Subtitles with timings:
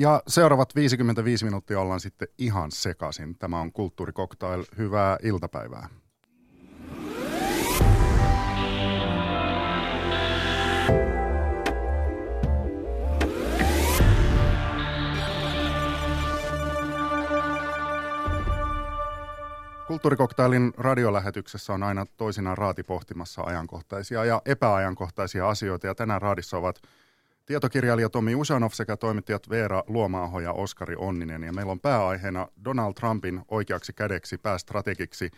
[0.00, 3.38] Ja seuraavat 55 minuuttia ollaan sitten ihan sekaisin.
[3.38, 4.64] Tämä on Kulttuurikoktail.
[4.78, 5.88] Hyvää iltapäivää.
[19.86, 25.86] Kulttuurikoktailin radiolähetyksessä on aina toisinaan raati pohtimassa ajankohtaisia ja epäajankohtaisia asioita.
[25.86, 26.80] Ja tänään raadissa ovat
[27.48, 31.42] tietokirjailija Tomi Usanov sekä toimittajat Veera Luomaaho ja Oskari Onninen.
[31.42, 35.30] Ja meillä on pääaiheena Donald Trumpin oikeaksi kädeksi, päästrategiksi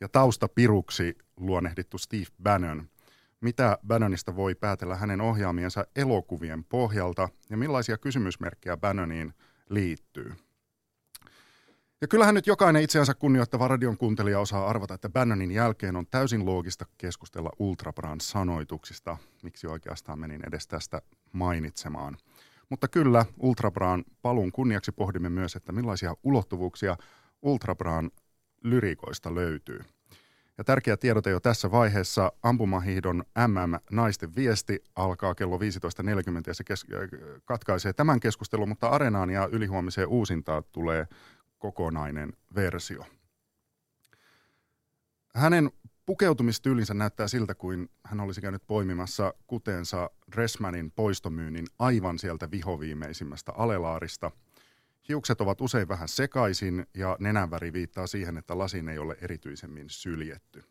[0.00, 2.88] ja taustapiruksi luonnehdittu Steve Bannon.
[3.40, 9.34] Mitä Bannonista voi päätellä hänen ohjaamiensa elokuvien pohjalta ja millaisia kysymysmerkkejä Bannoniin
[9.68, 10.32] liittyy?
[12.00, 16.46] Ja kyllähän nyt jokainen itseänsä kunnioittava radion kuuntelija osaa arvata, että Bannonin jälkeen on täysin
[16.46, 19.16] loogista keskustella Ultrabran sanoituksista.
[19.42, 22.16] Miksi oikeastaan menin edes tästä mainitsemaan.
[22.68, 26.96] Mutta kyllä, Ultrabran palun kunniaksi pohdimme myös, että millaisia ulottuvuuksia
[27.42, 28.10] Ultrabran
[28.64, 29.80] lyrikoista löytyy.
[30.58, 35.62] Ja tärkeä tiedote jo tässä vaiheessa, ampumahiidon MM-naisten viesti alkaa kello 15.40
[36.46, 36.86] ja se kes-
[37.44, 41.06] katkaisee tämän keskustelun, mutta Areenaan ja ylihuomiseen uusintaan tulee
[41.58, 43.04] kokonainen versio.
[45.34, 45.70] Hänen
[46.06, 54.30] pukeutumistyylinsä näyttää siltä, kuin hän olisi käynyt poimimassa kutensa Dressmanin poistomyynnin aivan sieltä vihoviimeisimmästä alelaarista.
[55.08, 60.64] Hiukset ovat usein vähän sekaisin ja nenänväri viittaa siihen, että lasin ei ole erityisemmin syljetty.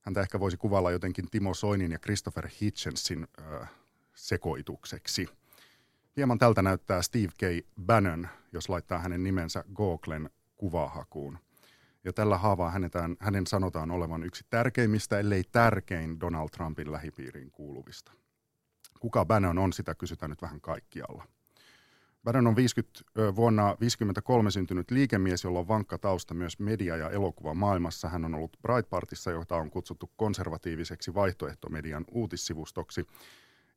[0.00, 3.70] Häntä ehkä voisi kuvailla jotenkin Timo Soinin ja Christopher Hitchensin äh,
[4.14, 5.28] sekoitukseksi–
[6.18, 7.66] Hieman tältä näyttää Steve K.
[7.86, 11.38] Bannon, jos laittaa hänen nimensä Googlen kuvahakuun.
[12.04, 18.12] Ja tällä haavaa hänetään, hänen sanotaan olevan yksi tärkeimmistä, ellei tärkein Donald Trumpin lähipiiriin kuuluvista.
[19.00, 21.24] Kuka Bannon on, sitä kysytään nyt vähän kaikkialla.
[22.24, 23.00] Bannon on 50,
[23.36, 28.08] vuonna 1953 syntynyt liikemies, jolla on vankka tausta myös media- ja elokuva maailmassa.
[28.08, 33.06] Hän on ollut Breitbartissa, jota on kutsuttu konservatiiviseksi vaihtoehtomedian uutissivustoksi–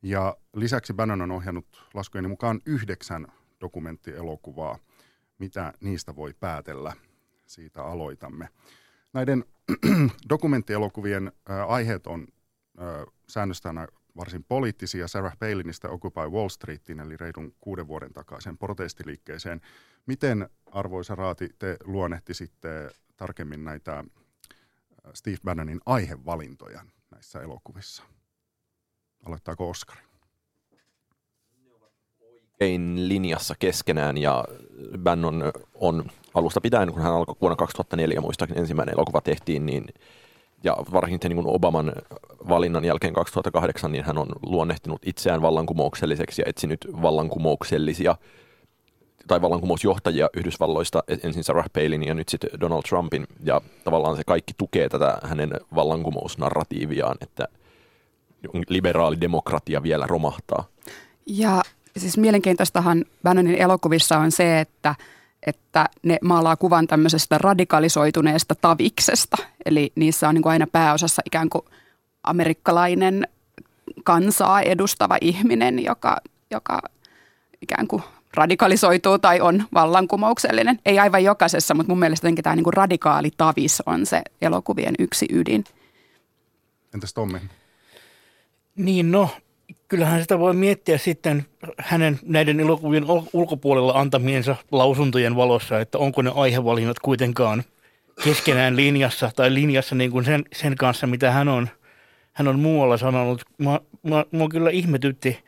[0.02, 3.26] ja lisäksi Bannon on ohjannut laskujeni mukaan yhdeksän
[3.60, 4.78] dokumenttielokuvaa.
[5.38, 6.92] Mitä niistä voi päätellä?
[7.52, 8.48] Siitä aloitamme.
[9.12, 9.44] Näiden
[10.28, 11.32] dokumenttielokuvien
[11.66, 12.28] aiheet on
[12.78, 12.82] ä,
[13.28, 15.08] säännöstänä varsin poliittisia.
[15.08, 19.60] Sarah Palinista Occupy Wall Streetin, eli reidun kuuden vuoden takaisen protestiliikkeeseen.
[20.06, 24.04] Miten, arvoisa Raati, te luonnehtisitte tarkemmin näitä
[25.14, 28.02] Steve Bannonin aihevalintoja näissä elokuvissa?
[29.26, 30.11] Aloittaako Oskari?
[32.62, 34.44] Oikein linjassa keskenään ja
[34.98, 39.84] Bannon on alusta pitäen, kun hän alkoi vuonna 2004 muistaakseni ensimmäinen elokuva tehtiin, niin
[40.64, 41.92] ja varsinkin niin kuin Obaman
[42.48, 48.16] valinnan jälkeen 2008, niin hän on luonnehtinut itseään vallankumoukselliseksi ja etsinyt vallankumouksellisia
[49.26, 54.54] tai vallankumousjohtajia Yhdysvalloista, ensin Sarah Palin ja nyt sitten Donald Trumpin, ja tavallaan se kaikki
[54.58, 57.48] tukee tätä hänen vallankumousnarratiiviaan, että–
[58.68, 60.64] liberaali demokratia vielä romahtaa.
[61.26, 61.62] Ja
[61.96, 64.94] siis mielenkiintoistahan Bannonin elokuvissa on se, että,
[65.46, 69.36] että ne maalaa kuvan tämmöisestä radikalisoituneesta taviksesta.
[69.64, 71.64] Eli niissä on niin kuin aina pääosassa ikään kuin
[72.24, 73.28] amerikkalainen
[74.04, 76.16] kansaa edustava ihminen, joka,
[76.50, 76.82] joka
[77.62, 78.02] ikään kuin
[78.34, 80.78] radikalisoituu tai on vallankumouksellinen.
[80.86, 85.26] Ei aivan jokaisessa, mutta mun mielestä tämä niin kuin radikaali tavis on se elokuvien yksi
[85.32, 85.64] ydin.
[86.94, 87.38] Entäs Tommi?
[88.76, 89.30] Niin no,
[89.92, 91.44] kyllähän sitä voi miettiä sitten
[91.78, 97.62] hänen näiden elokuvien ulkopuolella antamiensa lausuntojen valossa, että onko ne aihevalinnat kuitenkaan
[98.24, 101.68] keskenään linjassa tai linjassa niin kuin sen, sen kanssa, mitä hän on,
[102.32, 103.42] hän on muualla sanonut.
[103.58, 105.38] Mua, mua, mua kyllä ihmetytti,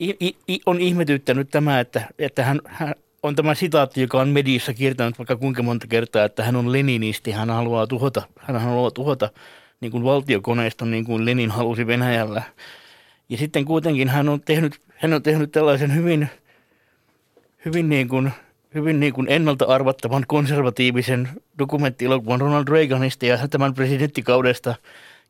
[0.00, 4.74] i, i, on ihmetyttänyt tämä, että, että hän, hän on tämä sitaatti, joka on mediassa
[4.74, 9.30] kirjoittanut vaikka kuinka monta kertaa, että hän on leninisti, hän haluaa tuhota, hän haluaa tuhota
[9.80, 12.42] niin kuin valtiokoneiston, niin kuin Lenin halusi Venäjällä.
[13.28, 16.28] Ja sitten kuitenkin hän on tehnyt, hän on tehnyt tällaisen hyvin,
[17.64, 18.32] hyvin, niin kuin,
[18.74, 24.74] hyvin niin kuin ennalta arvattavan konservatiivisen dokumenttielokuvan Ronald Reaganista ja tämän presidenttikaudesta.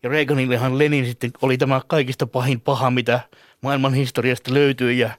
[0.02, 3.20] Ja Reaganillehan Lenin sitten oli tämä kaikista pahin paha, mitä
[3.61, 4.93] maailman historiasta löytyy.
[4.93, 5.11] Ja,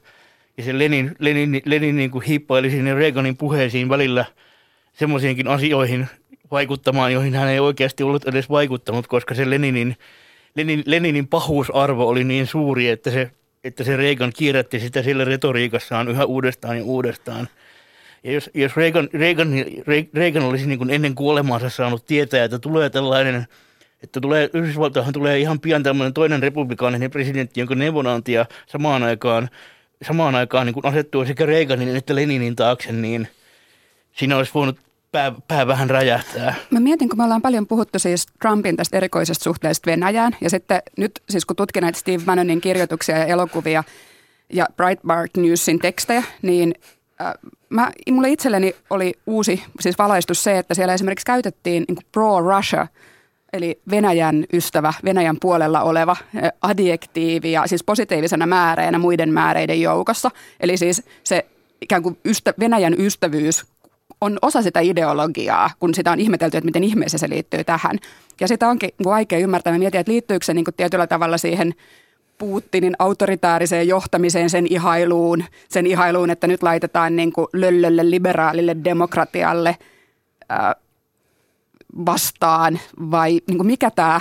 [0.56, 4.24] ja se Lenin, Lenin, Lenin niin kuin hiippaili sinne Reaganin puheisiin välillä
[4.92, 6.06] semmoisiinkin asioihin,
[6.50, 9.96] vaikuttamaan, joihin hän ei oikeasti ollut edes vaikuttanut, koska se Leninin,
[10.54, 13.30] Lenin, Leninin pahuusarvo oli niin suuri, että se,
[13.64, 17.48] että se Reagan kierrätti sitä sillä retoriikassaan yhä uudestaan ja uudestaan.
[18.24, 19.48] Ja jos, jos Reagan, Reagan,
[20.14, 23.46] Reagan olisi niin kuin ennen kuolemaansa saanut tietää, että tulee tällainen,
[24.02, 29.50] että tulee, Yhdysvaltoihin tulee ihan pian tämmöinen toinen republikaaninen presidentti, jonka neuvonantia samaan aikaan
[30.02, 33.28] samaan aikaan niin kun asettua sekä Reaganin että Leninin taakse, niin
[34.12, 34.78] siinä olisi voinut
[35.12, 36.54] pää, pää vähän räjähtää.
[36.70, 40.82] Mä mietin, kun me ollaan paljon puhuttu siis Trumpin tästä erikoisesta suhteesta Venäjään, ja sitten
[40.98, 43.84] nyt siis kun tutkin näitä Steve Bannonin kirjoituksia ja elokuvia
[44.52, 46.74] ja Breitbart Newsin tekstejä, niin
[47.20, 47.32] äh,
[47.68, 52.86] mä, mulle itselleni oli uusi siis valaistus se, että siellä esimerkiksi käytettiin niin pro-Russia–
[53.52, 56.16] eli Venäjän ystävä, Venäjän puolella oleva
[56.62, 60.30] adjektiivi ja siis positiivisena määreenä muiden määreiden joukossa.
[60.60, 61.46] Eli siis se
[61.80, 63.66] ikään kuin ystä, Venäjän ystävyys
[64.20, 67.98] on osa sitä ideologiaa, kun sitä on ihmetelty, että miten ihmeessä se liittyy tähän.
[68.40, 69.72] Ja sitä onkin vaikea ymmärtää.
[69.72, 71.74] Mä mietin, että liittyykö se niin kuin tietyllä tavalla siihen
[72.38, 79.76] Putinin autoritaariseen johtamiseen, sen ihailuun, sen ihailuun, että nyt laitetaan niin kuin löllölle liberaalille demokratialle
[80.48, 80.74] ää,
[82.06, 82.80] vastaan
[83.10, 84.20] vai niin kuin mikä, tämä,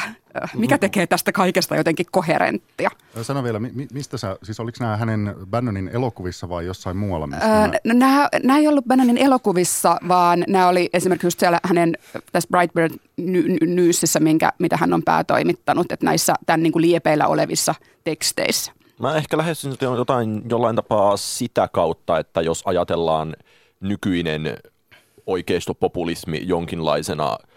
[0.56, 0.80] mikä mm.
[0.80, 2.90] tekee tästä kaikesta jotenkin koherenttia?
[3.22, 3.60] Sano vielä,
[3.94, 7.28] mistä sä, siis oliko nämä hänen Bannonin elokuvissa vai jossain muualla?
[7.28, 11.60] Missä öö, no, nämä, nämä ei ollut Bannonin elokuvissa, vaan nämä oli esimerkiksi just siellä
[11.64, 11.98] hänen
[12.32, 12.94] tässä Brightbird
[13.68, 18.72] Newsissä, minkä, mitä hän on päätoimittanut, että näissä tämän niin kuin liepeillä olevissa teksteissä.
[19.00, 23.36] Mä ehkä lähestyn jotain jollain tapaa sitä kautta, että jos ajatellaan
[23.80, 24.58] nykyinen
[25.26, 27.38] oikeistopopulismi jonkinlaisena–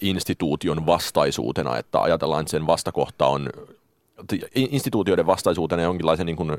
[0.00, 3.50] instituution vastaisuutena, että ajatellaan, että sen vastakohta on
[4.54, 6.58] instituutioiden vastaisuutena jonkinlaisen niin kuin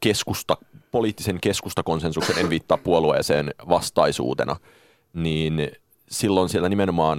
[0.00, 0.56] keskusta,
[0.90, 4.56] poliittisen keskustakonsensuksen, en viittaa puolueeseen vastaisuutena,
[5.12, 5.72] niin
[6.10, 7.18] silloin siellä nimenomaan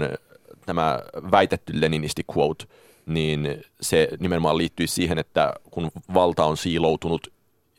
[0.66, 1.00] tämä
[1.32, 2.66] väitetty leninisti quote,
[3.06, 7.35] niin se nimenomaan liittyy siihen, että kun valta on siiloutunut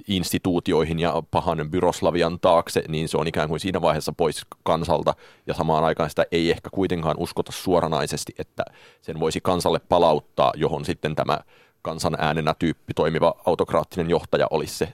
[0.07, 5.15] instituutioihin ja pahan byroslavian taakse, niin se on ikään kuin siinä vaiheessa pois kansalta
[5.47, 8.65] ja samaan aikaan sitä ei ehkä kuitenkaan uskota suoranaisesti, että
[9.01, 11.39] sen voisi kansalle palauttaa, johon sitten tämä
[11.83, 14.93] kansan äänenä tyyppi toimiva autokraattinen johtaja olisi se,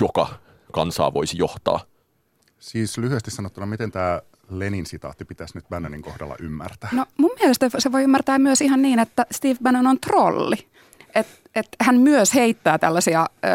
[0.00, 0.28] joka
[0.72, 1.80] kansaa voisi johtaa.
[2.58, 6.90] Siis lyhyesti sanottuna, miten tämä Lenin sitaatti pitäisi nyt Bannonin kohdalla ymmärtää?
[6.92, 10.56] No mun mielestä se voi ymmärtää myös ihan niin, että Steve Bannon on trolli
[11.18, 13.48] että et hän myös heittää tällaisia ö,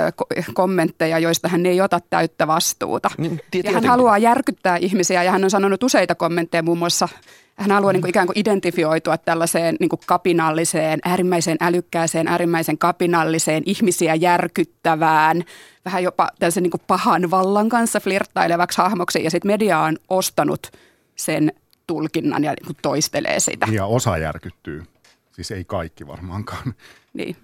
[0.54, 3.10] kommentteja, joista hän ei ota täyttä vastuuta.
[3.18, 7.10] Niin, ja hän haluaa järkyttää ihmisiä ja hän on sanonut useita kommentteja muun muassa
[7.56, 7.95] hän haluaa mm.
[7.95, 15.44] niin kuin ikään kuin identifioitua tällaiseen niin kuin kapinalliseen, äärimmäiseen älykkääseen, äärimmäisen kapinalliseen, ihmisiä järkyttävään,
[15.86, 19.24] vähän jopa tällaisen niin kuin pahan vallan kanssa flirttailevaksi hahmoksi.
[19.24, 20.71] Ja sitten media on ostanut
[21.16, 21.51] sen
[21.88, 23.68] tulkinnan ja niin kuin toistelee sitä.
[23.71, 24.83] Ja osa järkyttyy.
[25.31, 26.74] Siis ei kaikki varmaankaan.
[27.13, 27.36] Niin.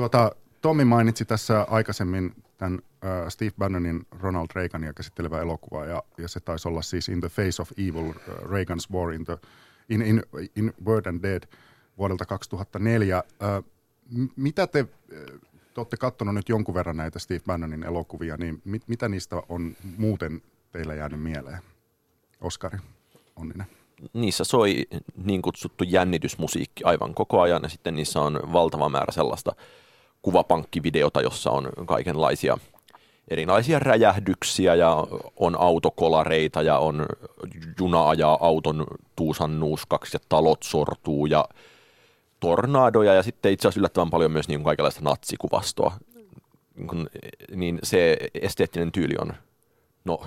[0.00, 6.28] Tuota, Tommi mainitsi tässä aikaisemmin tämän uh, Steve Bannonin Ronald Reagania käsittelevä elokuva, ja, ja
[6.28, 9.38] se taisi olla siis In the Face of Evil, uh, Reagan's War in, the,
[9.88, 10.22] in, in,
[10.56, 11.42] in Word and Dead
[11.98, 13.22] vuodelta 2004.
[13.42, 13.64] Uh,
[14.36, 14.86] mitä te,
[15.74, 19.76] te olette katsonut nyt jonkun verran näitä Steve Bannonin elokuvia, niin mit, mitä niistä on
[19.96, 20.42] muuten
[20.72, 21.62] teillä jäänyt mieleen?
[22.40, 22.78] Oskari,
[23.36, 23.66] onninen
[24.12, 24.86] niissä soi
[25.24, 29.52] niin kutsuttu jännitysmusiikki aivan koko ajan ja sitten niissä on valtava määrä sellaista
[30.22, 32.58] kuvapankkivideota, jossa on kaikenlaisia
[33.28, 35.06] erilaisia räjähdyksiä ja
[35.36, 37.06] on autokolareita ja on
[37.80, 38.86] juna ajaa auton
[39.16, 41.44] tuusan nuuskaksi ja talot sortuu ja
[42.40, 45.92] tornadoja ja sitten itse asiassa yllättävän paljon myös niin kaikenlaista natsikuvastoa.
[46.74, 47.08] Niin,
[47.54, 49.32] niin se esteettinen tyyli on
[50.04, 50.22] no,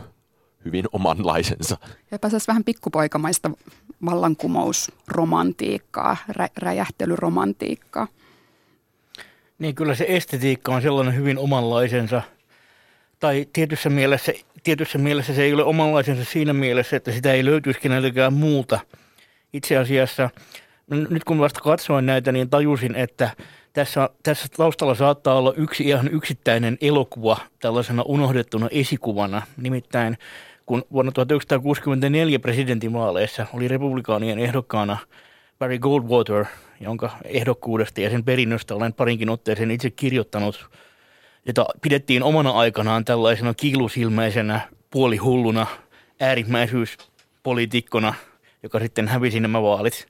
[0.65, 1.77] hyvin omanlaisensa.
[2.11, 3.51] Jopa se vähän pikkupoikamaista
[4.05, 8.07] vallankumousromantiikkaa, rä, räjähtelyromantiikkaa.
[9.63, 12.21] Niin kyllä se estetiikka on sellainen hyvin omanlaisensa.
[13.19, 17.79] Tai tietyssä mielessä, tietyssä mielessä se ei ole omanlaisensa siinä mielessä, että sitä ei löytyisi
[17.79, 18.79] keneltäkään muuta.
[19.53, 20.29] Itse asiassa
[20.89, 23.29] nyt kun vasta katsoin näitä, niin tajusin, että
[23.73, 29.41] tässä, tässä taustalla saattaa olla yksi ihan yksittäinen elokuva tällaisena unohdettuna esikuvana.
[29.57, 30.17] Nimittäin
[30.65, 34.97] kun vuonna 1964 presidentinvaaleissa oli republikaanien ehdokkaana
[35.59, 36.45] Barry Goldwater,
[36.83, 40.69] jonka ehdokkuudesta ja sen perinnöstä olen parinkin otteeseen itse kirjoittanut,
[41.45, 44.61] jota pidettiin omana aikanaan tällaisena kiilusilmäisenä,
[44.91, 45.67] puolihulluna
[46.19, 48.13] äärimmäisyyspoliitikkona,
[48.63, 50.07] joka sitten hävisi nämä vaalit.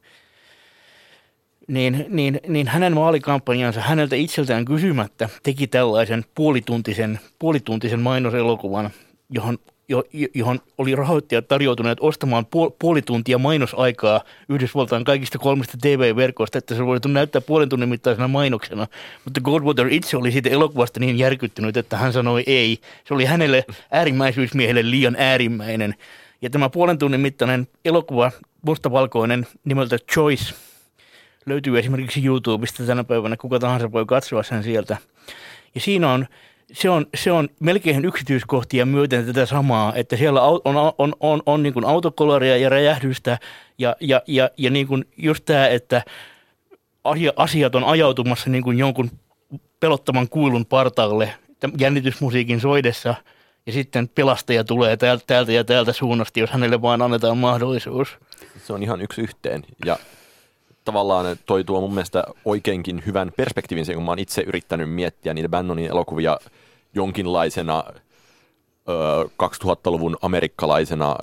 [1.68, 8.90] Niin, niin, niin hänen vaalikampanjansa häneltä itseltään kysymättä teki tällaisen puolituntisen, puolituntisen mainoselokuvan,
[9.30, 9.58] johon
[10.36, 12.46] johon oli rahoittajat tarjoutuneet ostamaan
[12.80, 18.88] puoli tuntia mainosaikaa Yhdysvaltain kaikista kolmesta TV-verkosta, että se voisi näyttää puolen tunnin mittaisena mainoksena.
[19.26, 22.80] Mutta Goldwater itse oli siitä elokuvasta niin järkyttynyt, että hän sanoi ei.
[23.08, 25.96] Se oli hänelle äärimmäisyysmiehelle liian äärimmäinen.
[26.42, 28.32] Ja tämä puolen tunnin mittainen elokuva,
[28.62, 30.54] mustavalkoinen nimeltä Choice,
[31.46, 33.38] löytyy esimerkiksi YouTubesta tänä päivänä.
[33.38, 34.98] Kuka tahansa voi katsoa sen sieltä.
[35.76, 36.28] Ja siinä on,
[36.72, 40.62] se on, se on melkein yksityiskohtia myöten tätä samaa, että siellä on,
[40.98, 43.38] on, on, on, niin kuin autokoloria ja räjähdystä
[43.78, 46.04] ja, ja, ja, ja niin kuin just tämä, että
[47.36, 49.12] asiat on ajautumassa niin kuin jonkun
[49.80, 51.34] pelottavan kuilun partaalle
[51.78, 53.16] jännitysmusiikin soidessa
[53.66, 58.18] ja sitten pelastaja tulee täältä ja täältä suunnasta, jos hänelle vain annetaan mahdollisuus.
[58.66, 59.98] Se on ihan yksi yhteen ja
[60.86, 65.34] tavallaan toi tuo mun mielestä oikeinkin hyvän perspektiivin sen, kun mä oon itse yrittänyt miettiä
[65.34, 66.40] niitä Bannonin elokuvia
[66.94, 67.84] jonkinlaisena
[68.90, 71.16] ö, 2000-luvun amerikkalaisena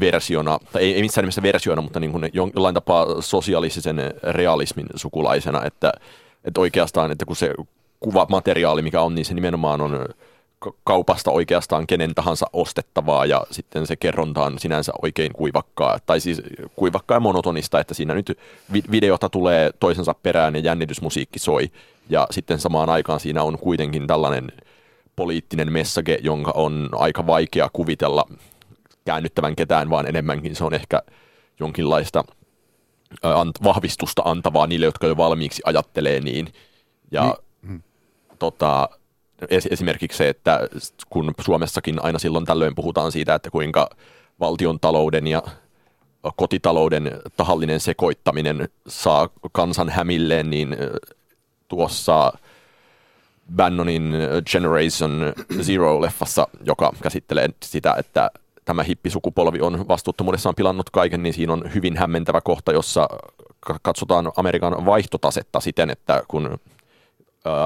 [0.00, 5.64] versiona, tai ei, ei missään nimessä versiona, mutta niin kuin jollain tapaa sosiaalisen realismin sukulaisena,
[5.64, 5.92] että,
[6.44, 7.54] että oikeastaan, että kun se
[8.00, 10.06] kuvamateriaali, mikä on, niin se nimenomaan on
[10.84, 16.42] kaupasta oikeastaan kenen tahansa ostettavaa ja sitten se kerronta on sinänsä oikein kuivakkaa, tai siis
[16.76, 18.38] kuivakkaa ja monotonista, että siinä nyt
[18.90, 21.70] videota tulee toisensa perään ja jännitysmusiikki soi
[22.08, 24.48] ja sitten samaan aikaan siinä on kuitenkin tällainen
[25.16, 28.24] poliittinen message, jonka on aika vaikea kuvitella
[29.04, 31.02] käännyttävän ketään, vaan enemmänkin se on ehkä
[31.60, 32.24] jonkinlaista
[33.64, 36.52] vahvistusta antavaa niille, jotka jo valmiiksi ajattelee niin.
[37.10, 37.84] Ja niin.
[38.38, 38.88] tota,
[39.70, 40.68] esimerkiksi se, että
[41.10, 43.90] kun Suomessakin aina silloin tällöin puhutaan siitä, että kuinka
[44.40, 45.42] valtion talouden ja
[46.36, 50.76] kotitalouden tahallinen sekoittaminen saa kansan hämilleen, niin
[51.68, 52.32] tuossa
[53.56, 54.14] Bannonin
[54.50, 55.32] Generation
[55.62, 58.30] Zero-leffassa, joka käsittelee sitä, että
[58.64, 63.08] tämä hippisukupolvi on vastuuttomuudessaan pilannut kaiken, niin siinä on hyvin hämmentävä kohta, jossa
[63.82, 66.58] katsotaan Amerikan vaihtotasetta siten, että kun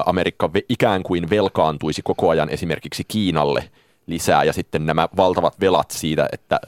[0.05, 3.69] Amerikka ikään kuin velkaantuisi koko ajan esimerkiksi Kiinalle
[4.07, 6.59] lisää ja sitten nämä valtavat velat siitä, että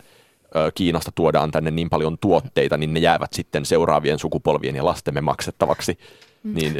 [0.75, 5.99] Kiinasta tuodaan tänne niin paljon tuotteita, niin ne jäävät sitten seuraavien sukupolvien ja lastemme maksettavaksi,
[6.43, 6.53] mm.
[6.55, 6.73] niin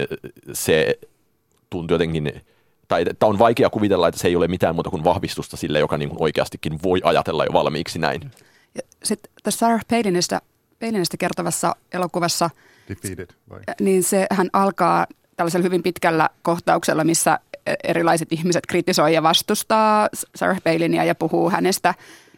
[0.53, 1.00] se
[1.69, 2.41] tuntuu jotenkin,
[2.88, 5.98] tai että on vaikea kuvitella, että se ei ole mitään muuta kuin vahvistusta sille, joka
[5.98, 8.31] niin kuin oikeastikin voi ajatella jo valmiiksi näin.
[9.03, 10.41] Sitten tässä Sarah Palinista,
[10.79, 12.50] Palinista kertovassa elokuvassa,
[12.89, 13.60] Defeated, vai?
[13.79, 15.07] niin se hän alkaa
[15.38, 21.50] tällaisella hyvin pitkällä kohtauksella, missä e- erilaiset ihmiset kritisoi ja vastustaa Sarah Palinia ja puhuu
[21.50, 21.94] hänestä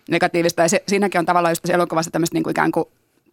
[0.09, 0.61] negatiivista.
[0.61, 2.85] Ja se, siinäkin on tavallaan just elokuvassa tämmöistä niin kuin ikään kuin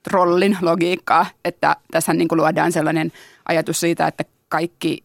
[0.03, 3.13] trollin logiikkaa, että tässä niin kuin luodaan sellainen
[3.49, 5.05] ajatus siitä, että kaikki,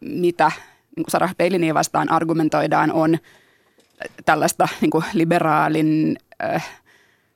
[0.00, 0.52] mitä
[0.96, 3.18] niin kuin Sarah Palinia vastaan argumentoidaan, on
[4.24, 6.18] tällaista niin kuin liberaalin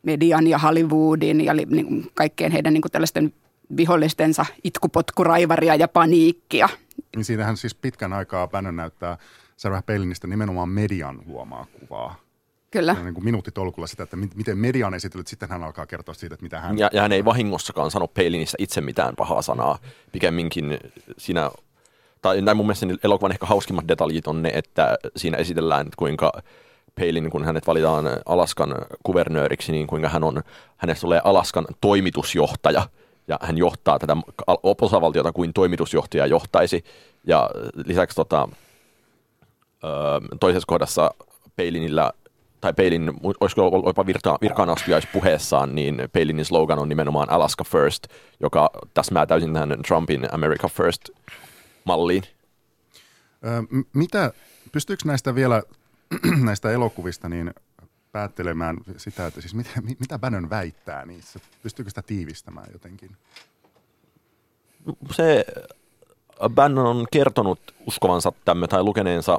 [0.03, 3.33] median ja Hollywoodin ja niin kaikkien heidän niin kuin tällaisten
[3.77, 6.69] vihollistensa itkupotkuraivaria ja paniikkia.
[7.17, 9.19] Niin siinähän siis pitkän aikaa Bannon näyttää
[9.57, 12.25] Sarah Palinista nimenomaan median luomaa kuvaa.
[12.71, 12.97] Kyllä.
[13.03, 16.43] niin kuin minuuttitolkulla sitä, että miten media on esitellyt, sitten hän alkaa kertoa siitä, että
[16.43, 16.79] mitä hän...
[16.79, 19.79] Ja, ja hän ei vahingossakaan sano Palinista itse mitään pahaa sanaa.
[20.13, 20.79] Pikemminkin
[21.19, 21.51] siinä,
[22.23, 26.33] tai näin mun mielestä elokuvan ehkä hauskimmat detaljit on ne, että siinä esitellään, että kuinka
[27.01, 30.43] Palin, kun hänet valitaan Alaskan kuvernööriksi, niin kuinka hän on,
[30.77, 32.89] hänestä tulee Alaskan toimitusjohtaja–
[33.29, 34.17] ja hän johtaa tätä
[34.63, 36.85] osavaltiota kuin toimitusjohtaja johtaisi.
[37.27, 37.51] Ja
[37.87, 38.49] lisäksi tota,
[40.41, 41.11] toisessa kohdassa
[41.57, 42.13] Peilinillä
[42.65, 48.07] tai Peilin, olisiko jopa virka, virkaanastujaispuheessaan, niin Peilinin slogan on nimenomaan Alaska First,
[48.41, 51.11] joka täsmää täysin tähän Trumpin America First
[51.85, 52.23] malliin.
[53.45, 54.33] Ö, mitä,
[54.73, 55.63] pystyykö näistä vielä
[56.49, 57.55] näistä elokuvista, niin
[58.15, 61.41] päättelemään sitä, että siis mitä, mitä Bannon väittää niissä?
[61.63, 63.17] Pystyykö sitä tiivistämään jotenkin?
[65.11, 65.45] Se
[66.49, 69.39] Bannon on kertonut uskovansa tämmöinen tai lukeneensa äh,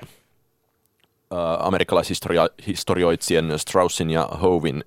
[1.60, 4.84] amerikkalaishistorioitsijän Straussin ja Hovin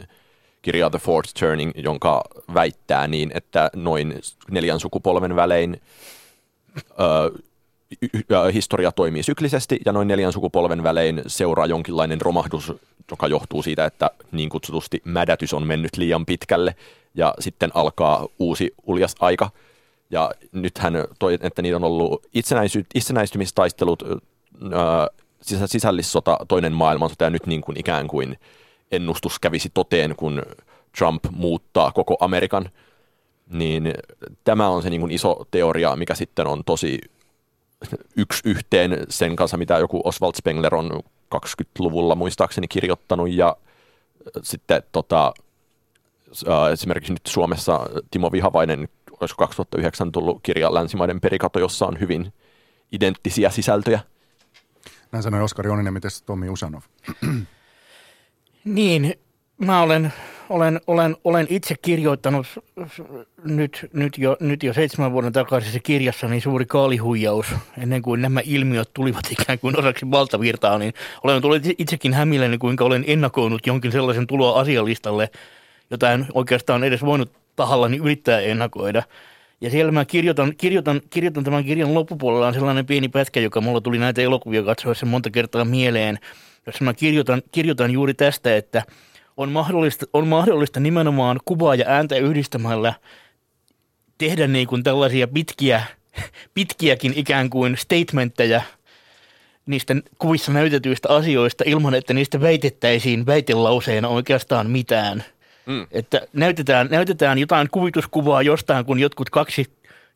[0.62, 2.23] kirjaa The Fourth Turning, jonka
[2.54, 4.14] väittää niin, että noin
[4.50, 5.80] neljän sukupolven välein
[6.76, 7.42] äh,
[8.52, 12.73] historia toimii syklisesti ja noin neljän sukupolven välein seuraa jonkinlainen romahdus,
[13.11, 16.75] joka johtuu siitä, että niin kutsutusti mädätys on mennyt liian pitkälle
[17.14, 19.50] ja sitten alkaa uusi uljas aika.
[20.11, 24.02] Ja nythän toi, että niitä on ollut itsenäisy, itsenäistymistaistelut,
[24.73, 25.09] ää,
[25.66, 28.38] sisällissota, toinen maailmansota ja nyt niin kuin ikään kuin
[28.92, 30.42] ennustus kävisi toteen, kun
[30.99, 32.71] Trump muuttaa koko Amerikan.
[33.50, 33.95] Niin
[34.45, 36.99] tämä on se niin kuin iso teoria, mikä sitten on tosi
[38.17, 41.03] yksi yhteen sen kanssa, mitä joku Oswald Spengler on
[41.35, 43.57] 20-luvulla muistaakseni kirjoittanut ja
[44.43, 45.35] sitten tota,
[46.73, 47.81] esimerkiksi nyt Suomessa
[48.11, 48.89] Timo Vihavainen,
[49.21, 52.33] olisiko 2009 tullut kirja Länsimaiden perikato, jossa on hyvin
[52.93, 54.01] identtisiä sisältöjä.
[55.13, 56.83] Näin sanoi Oskari Oninen, miten Tommi Usanov?
[58.65, 59.15] niin,
[59.59, 60.13] mä olen
[60.49, 62.47] olen, olen, olen itse kirjoittanut
[63.45, 67.47] nyt, nyt, jo, nyt jo seitsemän vuoden takaisessa kirjassani Suuri kaalihuijaus,
[67.78, 72.85] ennen kuin nämä ilmiöt tulivat ikään kuin osaksi valtavirtaa, niin olen tullut itsekin hämilläni, kuinka
[72.85, 75.31] olen ennakoinut jonkin sellaisen tuloa asialistalle,
[75.90, 79.02] jota en oikeastaan edes voinut tahallani yrittää ennakoida.
[79.61, 83.81] Ja siellä mä kirjoitan, kirjoitan, kirjoitan tämän kirjan loppupuolella on sellainen pieni pätkä, joka mulla
[83.81, 86.19] tuli näitä elokuvia katsoessa monta kertaa mieleen,
[86.67, 88.83] jossa mä kirjoitan, kirjoitan juuri tästä, että–
[89.38, 92.95] on mahdollista, on mahdollista nimenomaan kuvaa ja ääntä yhdistämällä
[94.18, 95.83] tehdä niin kuin tällaisia pitkiä,
[96.54, 98.62] pitkiäkin ikään kuin statementteja
[99.66, 105.25] niistä kuvissa näytetyistä asioista ilman, että niistä väitettäisiin väitelauseena oikeastaan mitään.
[105.66, 105.87] Mm.
[105.90, 109.66] Että näytetään, näytetään jotain kuvituskuvaa jostain, kun jotkut kaksi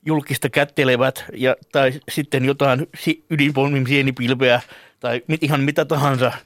[0.07, 2.89] julkista kättelevät ja, tai sitten jotain
[3.31, 4.61] ydinpommin sienipilveä
[5.01, 6.33] tai ihan mitä tahansa–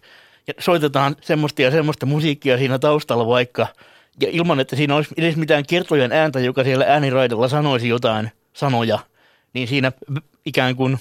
[0.46, 3.66] ja soitetaan semmoista ja semmoista musiikkia siinä taustalla vaikka,
[4.20, 8.98] ja ilman, että siinä olisi edes mitään kertojen ääntä, joka siellä ääniraidalla sanoisi jotain sanoja,
[9.52, 9.92] niin siinä
[10.44, 10.98] ikään kuin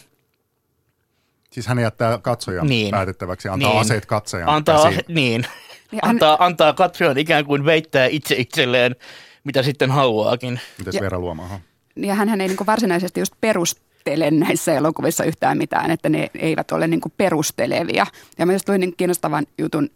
[1.56, 2.92] Siis hän jättää katsojan niin.
[2.92, 3.82] päätettäväksi, antaa niin.
[3.82, 5.46] aseet katsojan antaa, ase- niin.
[5.92, 8.96] niin antaa, antaa katsojan ikään kuin väittää itse itselleen,
[9.44, 10.60] mitä sitten haluaakin.
[10.78, 11.60] Mitäs Veera Luomaha?
[11.96, 16.72] Ja hän ei niin varsinaisesti just perust, perustele näissä elokuvissa yhtään mitään, että ne eivät
[16.72, 18.06] ole niin kuin perustelevia.
[18.38, 19.90] Ja mä just luin niin kiinnostavan jutun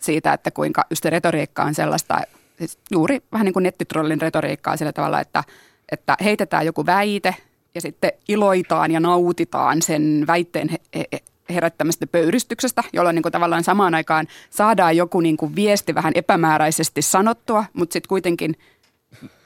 [0.00, 2.20] siitä, että kuinka just retoriikka on sellaista,
[2.58, 5.44] siis juuri vähän niin kuin nettitrollin retoriikkaa sillä tavalla, että,
[5.92, 7.34] että heitetään joku väite
[7.74, 11.06] ja sitten iloitaan ja nautitaan sen väitteen he, he,
[11.50, 17.02] herättämästä pöyristyksestä, jolloin niin kuin tavallaan samaan aikaan saadaan joku niin kuin viesti vähän epämääräisesti
[17.02, 18.56] sanottua, mutta sitten kuitenkin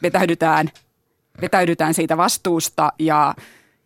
[0.03, 0.71] vetäydytään,
[1.41, 3.35] vetäydytään siitä vastuusta ja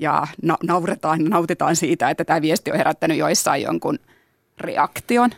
[0.00, 3.98] ja na- nauretaan ja nautitaan siitä, että tämä viesti on herättänyt joissain jonkun
[4.58, 5.30] reaktion.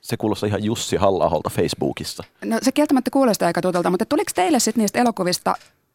[0.00, 2.24] Se kuulostaa ihan Jussi halla Facebookissa.
[2.44, 5.54] No se kieltämättä kuulostaa aika tutulta, mutta tuliko teille sitten niistä elokuvista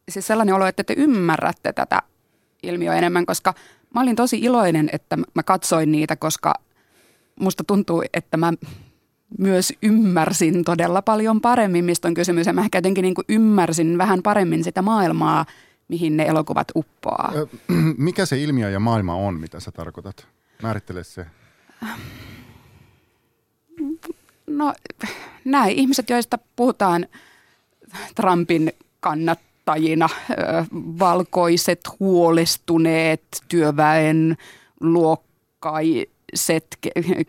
[0.09, 2.01] siis sellainen olo, että te ymmärrätte tätä
[2.63, 3.53] ilmiöä enemmän, koska
[3.95, 6.53] mä olin tosi iloinen, että mä katsoin niitä, koska
[7.39, 8.53] musta tuntuu, että mä
[9.37, 12.47] myös ymmärsin todella paljon paremmin, mistä on kysymys.
[12.47, 15.45] Ja mä ehkä jotenkin niin ymmärsin vähän paremmin sitä maailmaa,
[15.87, 17.33] mihin ne elokuvat uppoaa.
[17.97, 20.27] Mikä se ilmiö ja maailma on, mitä sä tarkoitat?
[20.63, 21.25] Määrittele se.
[24.47, 24.73] No
[25.45, 27.07] näin, ihmiset, joista puhutaan
[28.15, 30.09] Trumpin kannattajina,
[30.99, 34.37] valkoiset, huolestuneet, työväen
[34.79, 36.77] luokkaiset,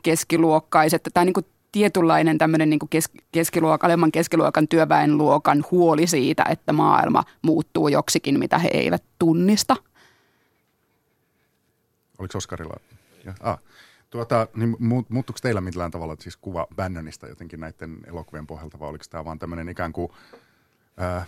[0.03, 6.73] keskiluokkaiset, tai niin kuin tietynlainen tämmöinen niin kes, keskiluokan, alemman keskiluokan työväenluokan huoli siitä, että
[6.73, 9.77] maailma muuttuu joksikin, mitä he eivät tunnista.
[12.19, 12.77] Oliko Oskarilla?
[13.25, 13.59] Ja, ah.
[14.11, 14.77] Tuota, niin
[15.09, 19.39] muuttuiko teillä millään tavalla siis kuva Bannonista jotenkin näiden elokuvien pohjalta, vai oliko tämä vaan
[19.39, 20.09] tämmöinen ikään kuin–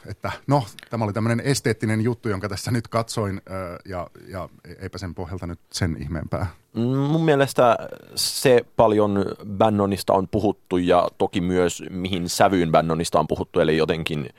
[0.07, 3.41] että no, tämä oli tämmöinen esteettinen juttu, jonka tässä nyt katsoin,
[3.85, 4.49] ja, ja
[4.81, 6.47] eipä sen pohjalta nyt sen ihmeempää.
[6.75, 7.77] Mm, mun mielestä
[8.15, 9.25] se paljon
[9.59, 14.31] Bannonista on puhuttu, ja toki myös mihin sävyyn Bannonista on puhuttu, eli jotenkin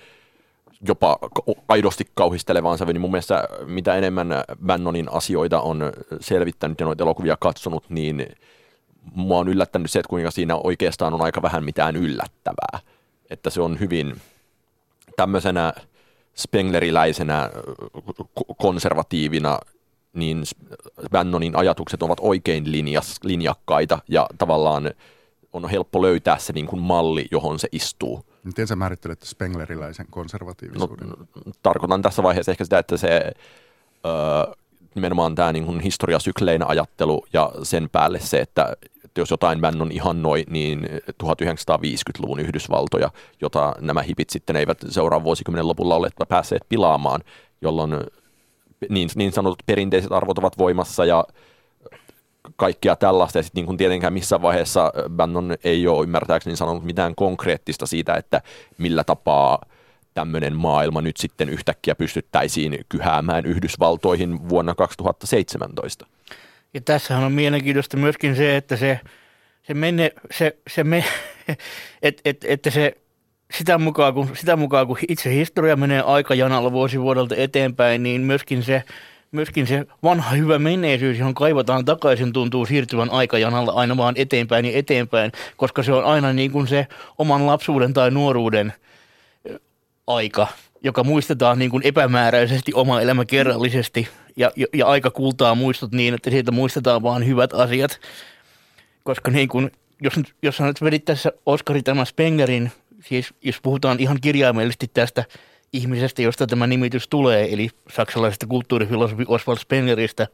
[0.87, 1.19] jopa
[1.67, 4.27] aidosti kauhistelevaan sävyyn, niin mun mielestä mitä enemmän
[4.65, 8.25] Bannonin asioita on selvittänyt ja noita elokuvia katsonut, niin
[9.15, 12.79] mua on yllättänyt se, että kuinka siinä oikeastaan on aika vähän mitään yllättävää.
[13.29, 14.15] Että se on hyvin
[15.19, 15.73] tämmöisenä
[16.35, 17.49] spengleriläisenä
[18.57, 19.59] konservatiivina
[20.13, 20.43] niin
[21.11, 24.91] Bannonin ajatukset ovat oikein linjas, linjakkaita ja tavallaan
[25.53, 28.25] on helppo löytää se niin kuin malli, johon se istuu.
[28.43, 31.09] Miten sä määrittelet spengleriläisen konservatiivisuuden?
[31.09, 31.15] No,
[31.63, 33.31] tarkoitan tässä vaiheessa ehkä sitä, että se
[34.05, 34.55] ö,
[34.95, 38.77] nimenomaan tämä niin kuin historiasykleinen ajattelu ja sen päälle se, että
[39.19, 40.87] että jos jotain Bannon ihannoi, niin
[41.23, 47.21] 1950-luvun Yhdysvaltoja, jota nämä hipit sitten eivät seuraavan vuosikymmenen lopulla ole päässeet pilaamaan,
[47.61, 47.91] jolloin
[48.89, 51.25] niin, niin sanotut perinteiset arvot ovat voimassa ja
[52.55, 53.39] kaikkia tällaista.
[53.39, 58.13] Ja sitten niin kuin tietenkään missään vaiheessa Bannon ei ole ymmärtääkseni sanonut mitään konkreettista siitä,
[58.13, 58.41] että
[58.77, 59.65] millä tapaa
[60.13, 66.05] tämmöinen maailma nyt sitten yhtäkkiä pystyttäisiin kyhäämään Yhdysvaltoihin vuonna 2017.
[66.73, 68.99] Ja tässähän on mielenkiintoista myöskin se, että se,
[69.63, 71.05] se menne, se, se me,
[72.01, 72.95] et, et, että se
[73.53, 78.63] sitä mukaan, kun, sitä mukaan, kun itse historia menee aikajanalla vuosi vuodelta eteenpäin, niin myöskin
[78.63, 78.83] se,
[79.31, 84.77] myöskin se vanha hyvä menneisyys, johon kaivataan takaisin, tuntuu siirtyvän aikajanalla aina vaan eteenpäin ja
[84.77, 88.73] eteenpäin, koska se on aina niin kuin se oman lapsuuden tai nuoruuden
[90.07, 90.47] aika,
[90.83, 94.07] joka muistetaan niin kuin epämääräisesti oma elämä kerrallisesti
[94.39, 97.99] ja, ja, ja aika kultaa muistot niin, että siitä muistetaan vaan hyvät asiat.
[99.03, 99.71] Koska niin kuin,
[100.01, 102.71] jos, jos nyt vedit tässä Oskari tämän Spengerin
[103.03, 105.23] siis jos puhutaan ihan kirjaimellisesti tästä
[105.73, 110.27] ihmisestä, josta tämä nimitys tulee, eli saksalaisesta kulttuurifilosofi Oswald Spengeristä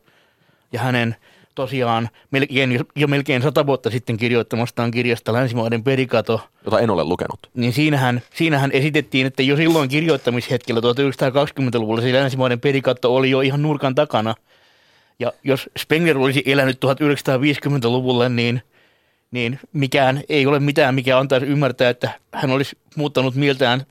[0.72, 1.16] ja hänen
[1.56, 6.42] tosiaan melkein, jo melkein sata vuotta sitten kirjoittamastaan kirjasta Länsimaiden perikato.
[6.66, 7.40] Jota en ole lukenut.
[7.54, 13.62] Niin siinähän, siinähän esitettiin, että jo silloin kirjoittamishetkellä 1920-luvulla se Länsimaiden perikato oli jo ihan
[13.62, 14.36] nurkan takana.
[15.20, 18.62] Ja jos Spenger olisi elänyt 1950-luvulle, niin,
[19.32, 23.86] niin mikään ei ole mitään, mikä antaisi ymmärtää, että hän olisi muuttanut mieltään,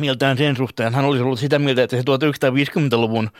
[0.00, 0.94] mieltään sen suhteen.
[0.94, 3.30] Hän olisi ollut sitä mieltä, että se 1950-luvun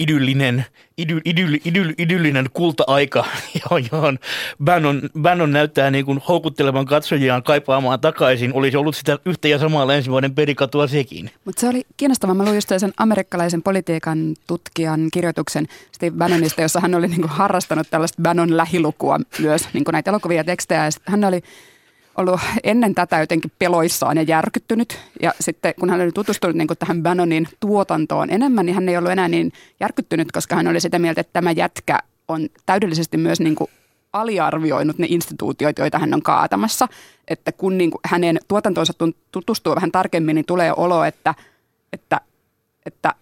[0.00, 0.64] idyllinen,
[0.98, 3.24] idy, idyll, idyll, idyllinen kulta-aika,
[3.92, 4.18] johon
[4.64, 9.86] Bannon, Bannon näyttää niin kuin houkuttelevan katsojiaan kaipaamaan takaisin, olisi ollut sitä yhtä ja samaa
[9.86, 11.30] länsivuoden perikatua sekin.
[11.44, 12.34] Mutta se oli kiinnostavaa.
[12.34, 17.30] Mä luin just sen amerikkalaisen politiikan tutkijan kirjoituksen Steve Bannonista, jossa hän oli niin kuin
[17.30, 20.84] harrastanut tällaista Bannon lähilukua myös, niin kuin näitä elokuvia tekstejä.
[20.84, 21.42] Ja hän oli
[22.16, 24.98] ollut ennen tätä jotenkin peloissaan ja järkyttynyt.
[25.22, 29.10] Ja sitten kun hän oli tutustunut niin tähän Bannonin tuotantoon enemmän, niin hän ei ollut
[29.10, 31.98] enää niin järkyttynyt, koska hän oli sitä mieltä, että tämä jätkä
[32.28, 33.70] on täydellisesti myös niin kuin
[34.12, 36.88] aliarvioinut ne instituutiot, joita hän on kaatamassa.
[37.28, 38.92] Että kun niin kuin hänen tuotantoonsa
[39.32, 41.34] tutustuu vähän tarkemmin, niin tulee olo, että,
[41.92, 42.20] että,
[42.86, 43.14] että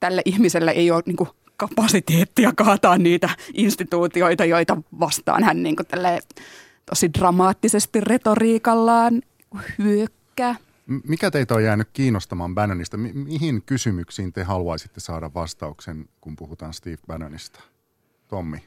[0.00, 5.86] tälle ihmiselle ei ole niin kuin kapasiteettia kaataa niitä instituutioita, joita vastaan hän niin kuin
[6.86, 9.22] tosi dramaattisesti retoriikallaan
[9.78, 10.56] hyökkää.
[11.08, 12.96] Mikä teitä on jäänyt kiinnostamaan Bannonista?
[12.96, 17.60] Mi- mihin kysymyksiin te haluaisitte saada vastauksen, kun puhutaan Steve Bannonista?
[18.28, 18.58] Tommi?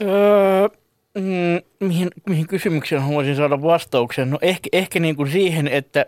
[0.00, 0.68] Öö,
[1.14, 4.30] mm, mihin, mihin kysymykseen haluaisin saada vastauksen?
[4.30, 6.06] No ehkä, ehkä niin kuin siihen, että,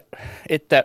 [0.48, 0.84] että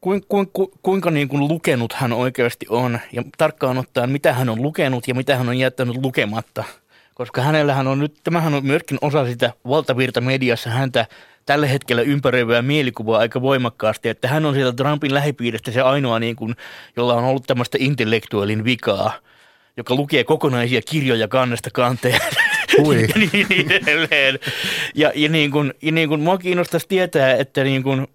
[0.00, 0.52] kuinka, kuinka,
[0.82, 5.14] kuinka niin kuin lukenut hän oikeasti on ja tarkkaan ottaen, mitä hän on lukenut ja
[5.14, 6.64] mitä hän on jättänyt lukematta–
[7.14, 11.06] koska hänellähän on nyt, tämähän on myöskin osa sitä valtavirta mediassa häntä
[11.46, 16.36] tällä hetkellä ympäröivää mielikuvaa aika voimakkaasti, että hän on sieltä Trumpin lähipiiristä se ainoa, niin
[16.36, 16.56] kuin,
[16.96, 19.12] jolla on ollut tämmöistä intellektuaalin vikaa,
[19.76, 22.20] joka lukee kokonaisia kirjoja kannesta kanteen.
[22.78, 23.02] Ui.
[23.14, 24.38] ja niin, niin edelleen.
[24.94, 28.06] Ja, ja, niin kuin, ja niin kuin mua kiinnostaisi tietää, että niin kuin,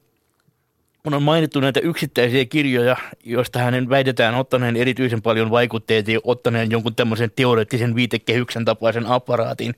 [1.03, 6.71] kun on mainittu näitä yksittäisiä kirjoja, joista hänen väitetään ottaneen erityisen paljon vaikutteita ja ottaneen
[6.71, 9.75] jonkun tämmöisen teoreettisen viitekehyksen tapaisen apparaatin,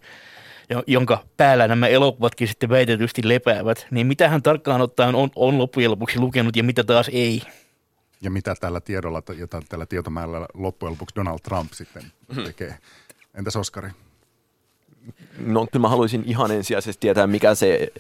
[0.87, 5.91] jonka päällä nämä elokuvatkin sitten väitetysti lepäävät, niin mitä hän tarkkaan ottaen on, on loppujen
[5.91, 7.41] lopuksi lukenut ja mitä taas ei?
[8.21, 12.03] Ja mitä tällä tiedolla, jota tällä tietomäärällä loppujen lopuksi Donald Trump sitten
[12.35, 12.43] hmm.
[12.43, 12.77] tekee?
[13.35, 13.89] Entäs Oskari?
[15.39, 17.93] No kyllä mä haluaisin ihan ensisijaisesti tietää, mikä se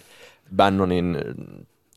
[0.55, 1.17] Bannonin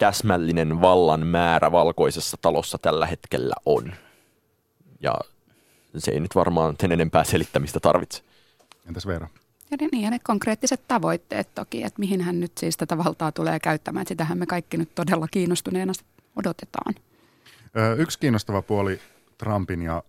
[0.04, 3.92] täsmällinen vallan määrä valkoisessa talossa tällä hetkellä on.
[5.00, 5.14] Ja
[5.98, 8.22] se ei nyt varmaan sen enempää selittämistä tarvitse.
[8.88, 9.28] Entäs Veera?
[9.70, 13.60] Ja niin, ja ne konkreettiset tavoitteet toki, että mihin hän nyt siis tätä valtaa tulee
[13.60, 14.02] käyttämään.
[14.02, 15.92] Että sitähän me kaikki nyt todella kiinnostuneena
[16.36, 16.94] odotetaan.
[17.98, 19.00] Yksi kiinnostava puoli
[19.38, 20.02] Trumpin ja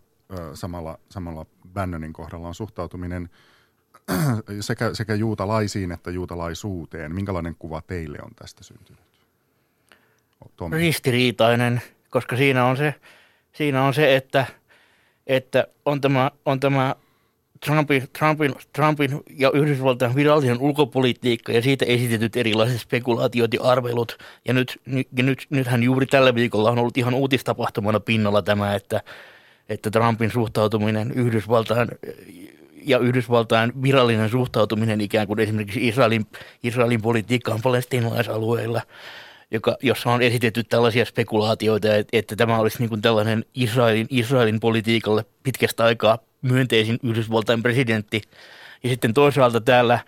[0.54, 3.30] samalla, samalla Bannonin kohdalla on suhtautuminen
[4.60, 7.16] sekä, sekä juutalaisiin että juutalaisuuteen.
[7.16, 9.05] Minkälainen kuva teille on tästä syntynyt?
[10.56, 10.78] Tommi?
[10.78, 12.96] ristiriitainen, koska siinä on se,
[13.54, 14.46] siinä on se että,
[15.28, 16.96] että on tämä, on tämä
[17.66, 24.18] Trumpin, Trumpin, Trumpin ja Yhdysvaltain virallinen ulkopolitiikka ja siitä esitetyt erilaiset spekulaatiot ja arvelut.
[24.48, 24.82] Ja, nyt,
[25.18, 29.02] ja nyt, nythän juuri tällä viikolla on ollut ihan uutistapahtumana pinnalla tämä, että,
[29.70, 31.88] että Trumpin suhtautuminen Yhdysvaltain
[32.84, 36.26] ja Yhdysvaltain virallinen suhtautuminen ikään kuin esimerkiksi Israelin,
[36.64, 38.82] Israelin politiikkaan palestinalaisalueilla–
[39.52, 44.60] joka, jossa on esitetty tällaisia spekulaatioita, että, että tämä olisi niin kuin tällainen Israelin, Israelin
[44.60, 48.22] politiikalle pitkästä aikaa myönteisin Yhdysvaltain presidentti.
[48.84, 50.00] Ja sitten toisaalta täällä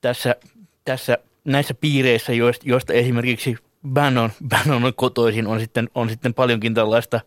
[0.00, 0.36] tässä,
[0.84, 3.56] tässä näissä piireissä, joista, joista esimerkiksi
[3.88, 7.20] Bannon, Bannon on kotoisin, on sitten, on sitten paljonkin tällaista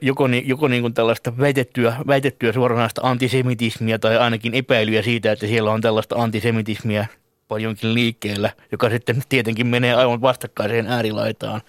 [0.00, 5.70] joko, joko niin kuin tällaista väitettyä, väitettyä suoranaista antisemitismia tai ainakin epäilyjä siitä, että siellä
[5.70, 7.06] on tällaista antisemitismia
[7.48, 11.60] paljonkin liikkeellä, joka sitten tietenkin menee aivan vastakkaiseen äärilaitaan.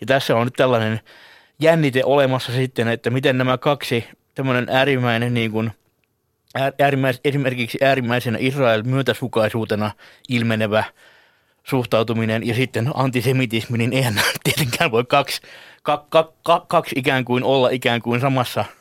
[0.00, 1.00] Ja tässä on nyt tällainen
[1.58, 5.72] jännite olemassa sitten, että miten nämä kaksi tämmöinen äärimmäinen niin kuin,
[6.80, 9.90] äärimmäis, esimerkiksi äärimmäisenä Israel myötäsukaisuutena
[10.28, 10.84] ilmenevä
[11.64, 15.42] suhtautuminen ja sitten antisemitismi, niin eihän tietenkään voi kaksi,
[15.82, 18.64] ka, ka, ka, kaksi ikään kuin olla ikään kuin samassa–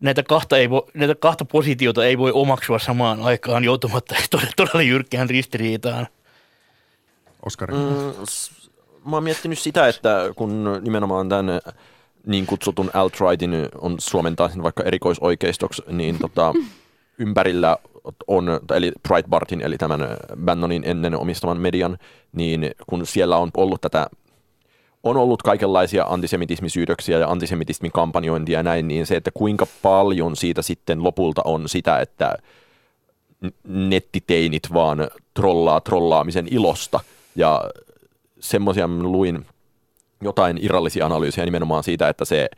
[0.00, 4.82] näitä kahta, ei voi, näitä kahta positiota ei voi omaksua samaan aikaan joutumatta todella, todella
[4.82, 6.06] jyrkkään ristiriitaan.
[7.46, 7.74] Oskari.
[7.74, 7.80] Mm,
[9.10, 11.60] mä oon miettinyt sitä, että kun nimenomaan tämän
[12.26, 16.52] niin kutsutun alt-rightin on suomentaa vaikka erikoisoikeistoksi, niin tota,
[17.18, 17.76] ympärillä
[18.26, 20.00] on, eli Breitbartin, eli tämän
[20.44, 21.98] Bannonin ennen omistaman median,
[22.32, 24.06] niin kun siellä on ollut tätä
[25.06, 30.62] on ollut kaikenlaisia antisemitismisyytöksiä ja antisemitismin kampanjointia ja näin, niin se, että kuinka paljon siitä
[30.62, 32.36] sitten lopulta on sitä, että
[33.64, 37.00] nettiteinit vaan trollaa trollaamisen ilosta.
[37.36, 37.70] Ja
[38.40, 39.46] semmoisia luin
[40.22, 42.48] jotain irrallisia analyysiä nimenomaan siitä, että se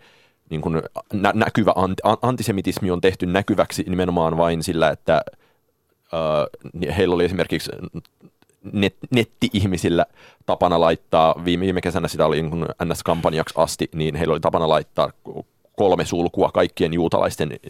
[0.51, 0.83] niin kuin
[1.13, 1.75] nä- näkyvä
[2.23, 5.23] antisemitismi on tehty näkyväksi nimenomaan vain sillä, että
[6.15, 7.71] äh, heillä oli esimerkiksi
[8.73, 10.07] net, netti-ihmisillä
[10.47, 15.13] tapana laittaa, viime, viime kesänä sitä oli niin NS-kampanjaksi asti, niin heillä oli tapana laittaa
[15.77, 17.61] kolme sulkua kaikkien juutalaisten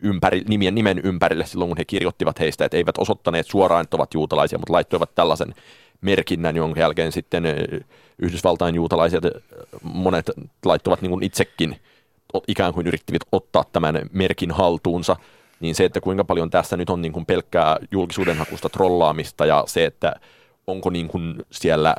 [0.00, 4.14] ympäri, nimen, nimen ympärille silloin, kun he kirjoittivat heistä, että eivät osoittaneet suoraan, että ovat
[4.14, 5.54] juutalaisia, mutta laittoivat tällaisen
[6.00, 7.44] merkinnän, jonka jälkeen sitten
[8.18, 9.24] Yhdysvaltain juutalaiset
[9.82, 10.30] monet
[10.64, 11.76] laittoivat niin kuin itsekin
[12.48, 15.16] ikään kuin yrittivät ottaa tämän merkin haltuunsa,
[15.60, 19.84] niin se, että kuinka paljon tässä nyt on niin kuin pelkkää julkisuudenhakusta trollaamista ja se,
[19.84, 20.12] että
[20.66, 21.94] onko niin kuin siellä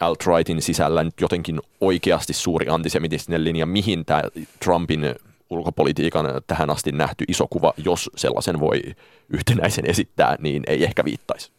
[0.00, 4.22] alt-rightin sisällä nyt jotenkin oikeasti suuri antisemitistinen linja, mihin tämä
[4.64, 5.14] Trumpin
[5.50, 8.82] ulkopolitiikan tähän asti nähty iso kuva, jos sellaisen voi
[9.28, 11.52] yhtenäisen esittää, niin ei ehkä viittaisi.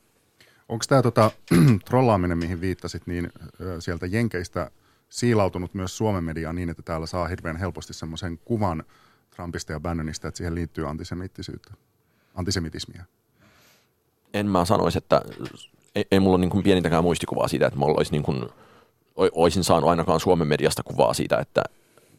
[0.70, 1.32] Onko tämä tota,
[1.90, 3.30] trollaaminen, mihin viittasit, niin
[3.80, 4.72] sieltä Jenkeistä
[5.10, 8.84] siilautunut myös Suomen mediaan niin, että täällä saa hirveän helposti semmoisen kuvan
[9.36, 11.74] Trumpista ja Bannonista, että siihen liittyy antisemiittisyyttä,
[12.36, 13.06] antisemitismiä?
[14.34, 15.22] En mä sanoisi, että
[15.96, 18.50] ei, ei mulla ole niin pienintäkään muistikuvaa siitä, että mulla olisi niin kuin,
[19.16, 21.64] olisin saanut ainakaan Suomen mediasta kuvaa siitä, että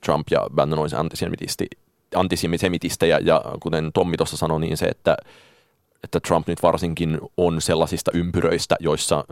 [0.05, 1.67] Trump ja Bannon olisi antisemitisti,
[2.15, 5.17] antisemitistejä, ja kuten Tommi tuossa sanoi, niin se, että,
[6.05, 9.25] että Trump nyt varsinkin on sellaisista ympyröistä, joissa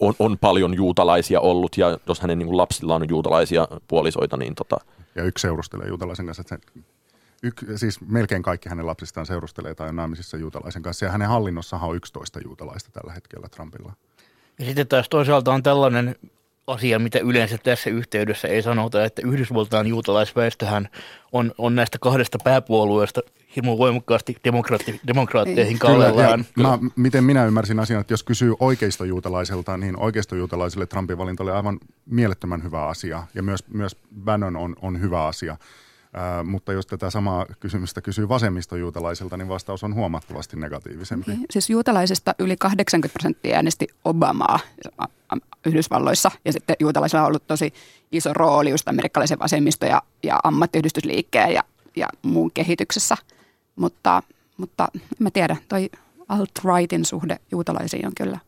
[0.00, 4.54] on, on paljon juutalaisia ollut, ja jos hänen niin kuin lapsilla on juutalaisia puolisoita, niin
[4.54, 4.76] tota...
[5.14, 6.80] Ja yksi seurustelee juutalaisen kanssa, että se,
[7.42, 11.90] yk, siis melkein kaikki hänen lapsistaan seurustelee tai on naimisissa juutalaisen kanssa, ja hänen hallinnossahan
[11.90, 13.92] on 11 juutalaista tällä hetkellä Trumpilla.
[14.58, 16.16] Ja sitten taas toisaalta on tällainen
[16.66, 20.88] asia, mitä yleensä tässä yhteydessä ei sanota, että Yhdysvaltain juutalaisväestöhän
[21.32, 23.20] on, on näistä kahdesta pääpuolueesta
[23.58, 26.44] hirmu voimakkaasti demokraatti, demokraatteihin kallellaan.
[26.56, 31.80] Mä, miten minä ymmärsin asian, että jos kysyy oikeistojuutalaiselta, niin oikeistojuutalaisille Trumpin valinta oli aivan
[32.06, 35.56] mielettömän hyvä asia ja myös, myös Bannon on, on hyvä asia.
[36.12, 41.32] Ää, mutta jos tätä samaa kysymystä kysyy vasemmistojuutalaisilta, niin vastaus on huomattavasti negatiivisempi.
[41.32, 41.44] Okay.
[41.50, 44.58] Siis juutalaisista yli 80 prosenttia äänesti Obamaa
[45.66, 47.72] Yhdysvalloissa ja sitten juutalaisilla on ollut tosi
[48.12, 51.62] iso rooli just amerikkalaisen vasemmisto- ja, ja ammattiyhdistysliikkeen ja,
[51.96, 53.16] ja muun kehityksessä.
[53.78, 54.22] Mutta,
[54.56, 55.90] mutta en mä tiedä, toi
[56.28, 58.38] alt-rightin suhde juutalaisiin on kyllä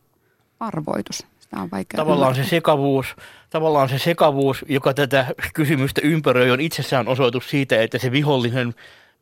[0.59, 1.25] arvoitus.
[1.39, 3.15] Sitä on vaikea tavallaan se sekavuus,
[3.49, 8.73] tavallaan se sekavuus, joka tätä kysymystä ympäröi, on itsessään osoitus siitä, että se vihollinen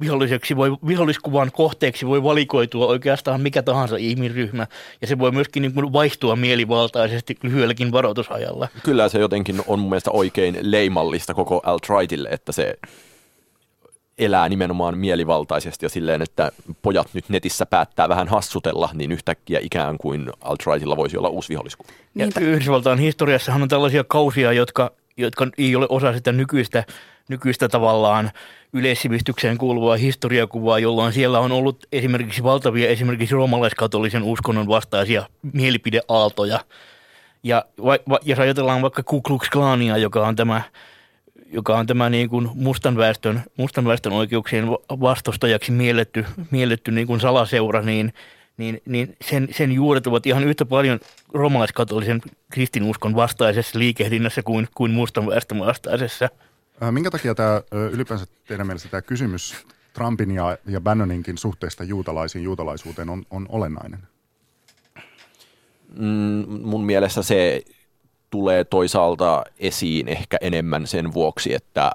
[0.01, 4.67] viholliseksi voi, viholliskuvan kohteeksi voi valikoitua oikeastaan mikä tahansa ihmisryhmä,
[5.01, 8.67] ja se voi myöskin niin kuin vaihtua mielivaltaisesti lyhyelläkin varoitusajalla.
[8.83, 12.79] Kyllä se jotenkin on mun mielestä oikein leimallista koko alt-rightille, että se
[14.19, 16.51] elää nimenomaan mielivaltaisesti ja silleen, että
[16.81, 21.89] pojat nyt netissä päättää vähän hassutella, niin yhtäkkiä ikään kuin alt-rightilla voisi olla uusi viholliskuva.
[22.15, 26.83] Ja Yhdysvaltain historiassahan on tällaisia kausia, jotka, jotka ei ole osa sitä nykyistä,
[27.29, 28.31] nykyistä tavallaan
[28.73, 36.59] yleissivistykseen kuuluvaa historiakuvaa, jolloin siellä on ollut esimerkiksi valtavia esimerkiksi roomalaiskatolisen uskonnon vastaisia mielipideaaltoja.
[37.43, 40.61] Ja va, va, jos ajatellaan vaikka Ku Klux Klania, joka on tämä
[41.51, 47.19] joka on tämä niin kuin mustan, väestön, mustan väestön oikeuksien vastustajaksi mielletty, mielletty niin kuin
[47.19, 48.13] salaseura, niin,
[48.57, 50.99] niin, niin sen, sen juuret ovat ihan yhtä paljon
[51.33, 56.29] romalaiskatolisen kristinuskon vastaisessa liikehdinnässä kuin, kuin mustan väestön vastaisessa.
[56.91, 63.09] Minkä takia tämä ylipäänsä teidän mielestä tämä kysymys Trumpin ja, ja Bannoninkin suhteesta juutalaisiin juutalaisuuteen
[63.09, 63.99] on, on olennainen?
[65.95, 67.63] Mm, mun mielestä se
[68.29, 71.91] tulee toisaalta esiin ehkä enemmän sen vuoksi, että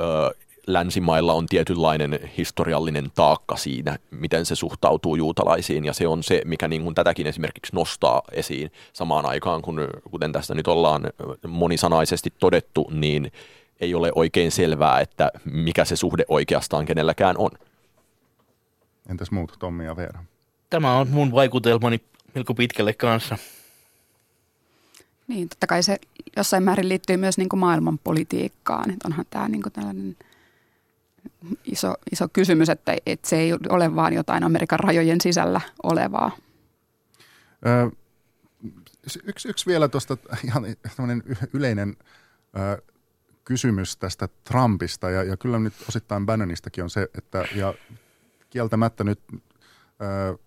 [0.00, 0.34] ö,
[0.66, 6.68] länsimailla on tietynlainen historiallinen taakka siinä, miten se suhtautuu juutalaisiin, ja se on se, mikä
[6.68, 11.02] niin kuin tätäkin esimerkiksi nostaa esiin samaan aikaan, kun, kuten tästä nyt ollaan
[11.48, 13.32] monisanaisesti todettu, niin
[13.80, 17.50] ei ole oikein selvää, että mikä se suhde oikeastaan kenelläkään on.
[19.08, 20.24] Entäs muut, Tommi ja Veera?
[20.70, 22.00] Tämä on mun vaikutelmani
[22.34, 23.38] melko pitkälle kanssa.
[25.28, 25.98] Niin, totta kai se
[26.36, 28.90] jossain määrin liittyy myös niin kuin maailmanpolitiikkaan.
[28.90, 30.16] Että onhan tämä niin kuin tällainen
[31.64, 36.36] iso, iso kysymys, että, että se ei ole vaan jotain Amerikan rajojen sisällä olevaa.
[37.66, 37.90] Ö,
[39.24, 40.64] yksi, yksi vielä tuosta ihan
[41.52, 41.96] yleinen
[42.58, 42.82] ö,
[43.44, 47.74] kysymys tästä Trumpista, ja, ja kyllä nyt osittain Bannonistakin on se, että ja
[48.50, 50.38] kieltämättä nyt ö,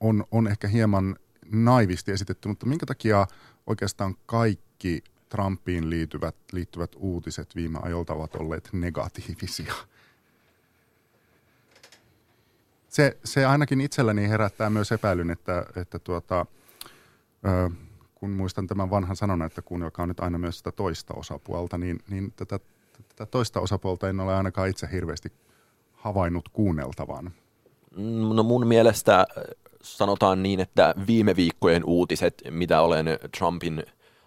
[0.00, 1.16] on, on ehkä hieman
[1.52, 3.26] naivisti esitetty, mutta minkä takia
[3.66, 9.74] oikeastaan kaikki Trumpiin liittyvät, liittyvät uutiset viime ajolta ovat olleet negatiivisia?
[12.88, 16.46] Se, se ainakin itselläni herättää myös epäilyn, että, että tuota,
[17.46, 17.70] ö,
[18.14, 22.32] kun muistan tämän vanhan sanonnan, että kuunnelkaa nyt aina myös sitä toista osapuolta, niin, niin
[22.36, 22.60] tätä,
[23.08, 25.32] tätä toista osapuolta en ole ainakaan itse hirveästi
[25.92, 27.32] havainnut kuunneltavan.
[28.34, 29.26] No mun mielestä
[29.86, 33.06] sanotaan niin, että viime viikkojen uutiset, mitä olen
[33.38, 33.82] Trumpin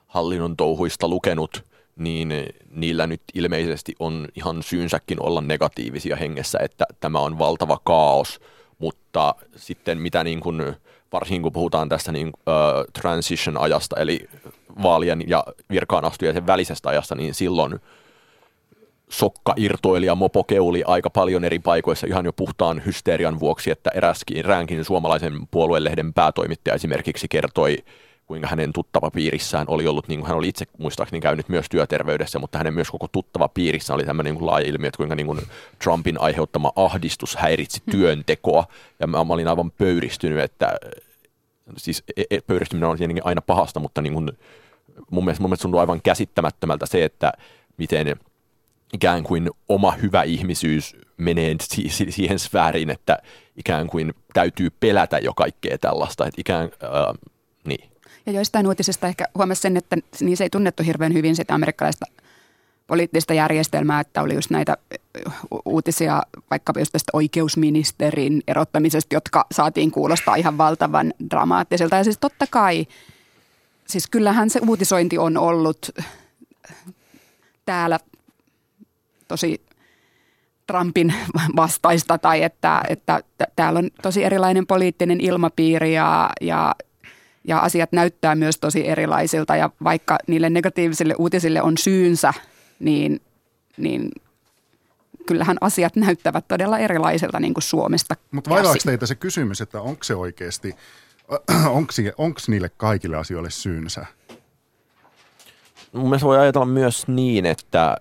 [0.07, 1.63] hallinnon touhuista lukenut,
[1.95, 2.33] niin
[2.71, 8.39] niillä nyt ilmeisesti on ihan syynsäkin olla negatiivisia hengessä, että tämä on valtava kaos,
[8.79, 10.75] mutta sitten mitä niin kuin,
[11.13, 12.33] varsinkin kun puhutaan tästä niin, uh,
[13.01, 14.29] transition-ajasta, eli
[14.83, 17.79] vaalien ja virkaan astujaisen välisestä ajasta, niin silloin
[19.09, 23.89] sokka irtoili ja mopo keuli aika paljon eri paikoissa ihan jo puhtaan hysterian vuoksi, että
[23.93, 27.77] eräskin eräänkin suomalaisen puoluelehden päätoimittaja esimerkiksi kertoi,
[28.25, 32.39] kuinka hänen tuttava piirissään oli ollut, niin kuin hän oli itse muistaakseni käynyt myös työterveydessä,
[32.39, 35.41] mutta hänen myös koko tuttava piirissä oli tämmöinen niin laaja ilmiö, että kuinka niin kuin
[35.83, 37.91] Trumpin aiheuttama ahdistus häiritsi hmm.
[37.91, 38.65] työntekoa.
[38.99, 40.77] Ja mä, mä olin aivan pöyristynyt, että
[41.77, 44.31] siis e, e, pöyristyminen on tietenkin aina pahasta, mutta niin kuin,
[45.11, 47.31] mun mielestä, mun mielestä tuntuu aivan käsittämättömältä se, että
[47.77, 48.19] miten
[48.93, 51.55] ikään kuin oma hyvä ihmisyys menee
[52.09, 53.17] siihen sfääriin, että
[53.57, 56.27] ikään kuin täytyy pelätä jo kaikkea tällaista.
[56.27, 57.31] Että ikään, äh,
[57.63, 57.89] niin.
[58.25, 59.97] Ja joistain uutisista ehkä huomasi sen, että
[60.35, 62.05] se ei tunnettu hirveän hyvin sitä amerikkalaista
[62.87, 64.77] poliittista järjestelmää, että oli just näitä
[65.65, 71.95] uutisia vaikkapa just tästä oikeusministerin erottamisesta, jotka saatiin kuulostaa ihan valtavan dramaattiselta.
[71.95, 72.87] Ja siis totta kai,
[73.87, 75.89] siis kyllähän se uutisointi on ollut
[77.65, 77.99] täällä
[79.29, 79.61] tosi
[80.67, 81.13] Trumpin
[81.55, 83.23] vastaista tai että, että
[83.55, 86.75] täällä on tosi erilainen poliittinen ilmapiiri ja, ja,
[87.47, 92.33] ja asiat näyttää myös tosi erilaisilta ja vaikka niille negatiivisille uutisille on syynsä,
[92.79, 93.21] niin,
[93.77, 94.11] niin
[95.25, 100.03] kyllähän asiat näyttävät todella erilaisilta niin kuin Suomesta Mutta vaivaako teitä se kysymys, että onko
[100.03, 100.75] se oikeasti,
[102.17, 104.05] onko niille kaikille asioille syynsä?
[105.91, 107.97] Mun mielestä voi ajatella myös niin, että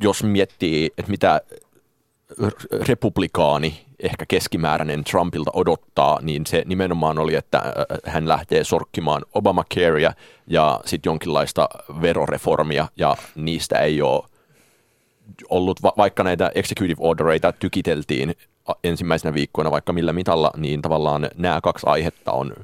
[0.00, 1.40] jos miettii, että mitä
[2.88, 10.12] republikaani, ehkä keskimääräinen Trumpilta odottaa, niin se nimenomaan oli, että äh, hän lähtee sorkkimaan Obamacarea
[10.46, 11.68] ja sitten jonkinlaista
[12.02, 14.24] veroreformia, ja niistä ei ole
[15.48, 18.34] ollut, vaikka näitä executive ordereita tykiteltiin
[18.84, 22.54] ensimmäisenä viikkoina vaikka millä mitalla, niin tavallaan nämä kaksi aihetta on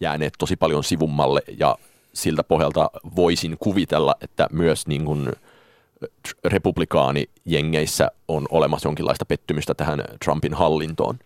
[0.00, 1.76] jääneet tosi paljon sivummalle, ja
[2.12, 5.32] siltä pohjalta voisin kuvitella, että myös niin kuin–
[6.44, 11.18] republikaanijengeissä on olemassa jonkinlaista pettymystä tähän Trumpin hallintoon.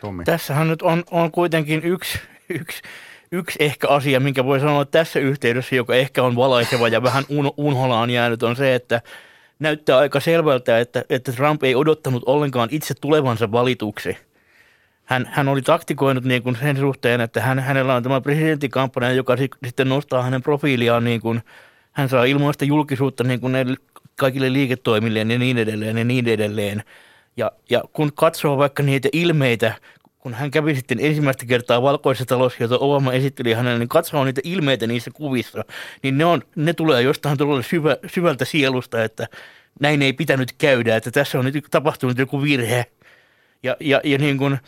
[0.00, 0.24] Tommi.
[0.24, 2.82] Tässähän nyt on, on kuitenkin yksi, yksi,
[3.32, 7.52] yksi ehkä asia, minkä voi sanoa tässä yhteydessä, joka ehkä on valaiseva ja vähän un,
[7.56, 9.02] unholaan jäänyt, on se, että
[9.58, 14.16] näyttää aika selvältä, että, että Trump ei odottanut ollenkaan itse tulevansa valituksi.
[15.04, 19.36] Hän, hän oli taktikoinut niin kuin sen suhteen, että hän, hänellä on tämä presidenttikampanja, joka
[19.66, 21.42] sitten nostaa hänen profiiliaan niin kuin–
[21.98, 23.52] hän saa ilmoista julkisuutta niin kuin
[24.16, 26.82] kaikille liiketoimilleen ja niin edelleen ja niin edelleen.
[27.36, 29.74] Ja, ja kun katsoo vaikka niitä ilmeitä,
[30.18, 34.40] kun hän kävi sitten ensimmäistä kertaa valkoisessa talossa, jota Obama esitteli hänelle, niin katsoo niitä
[34.44, 35.64] ilmeitä niissä kuvissa,
[36.02, 39.26] niin ne, on, ne tulee jostain todella syvä, syvältä sielusta, että
[39.80, 42.86] näin ei pitänyt käydä, että tässä on nyt tapahtunut joku virhe.
[43.62, 44.58] Ja, ja, ja, niin kuin,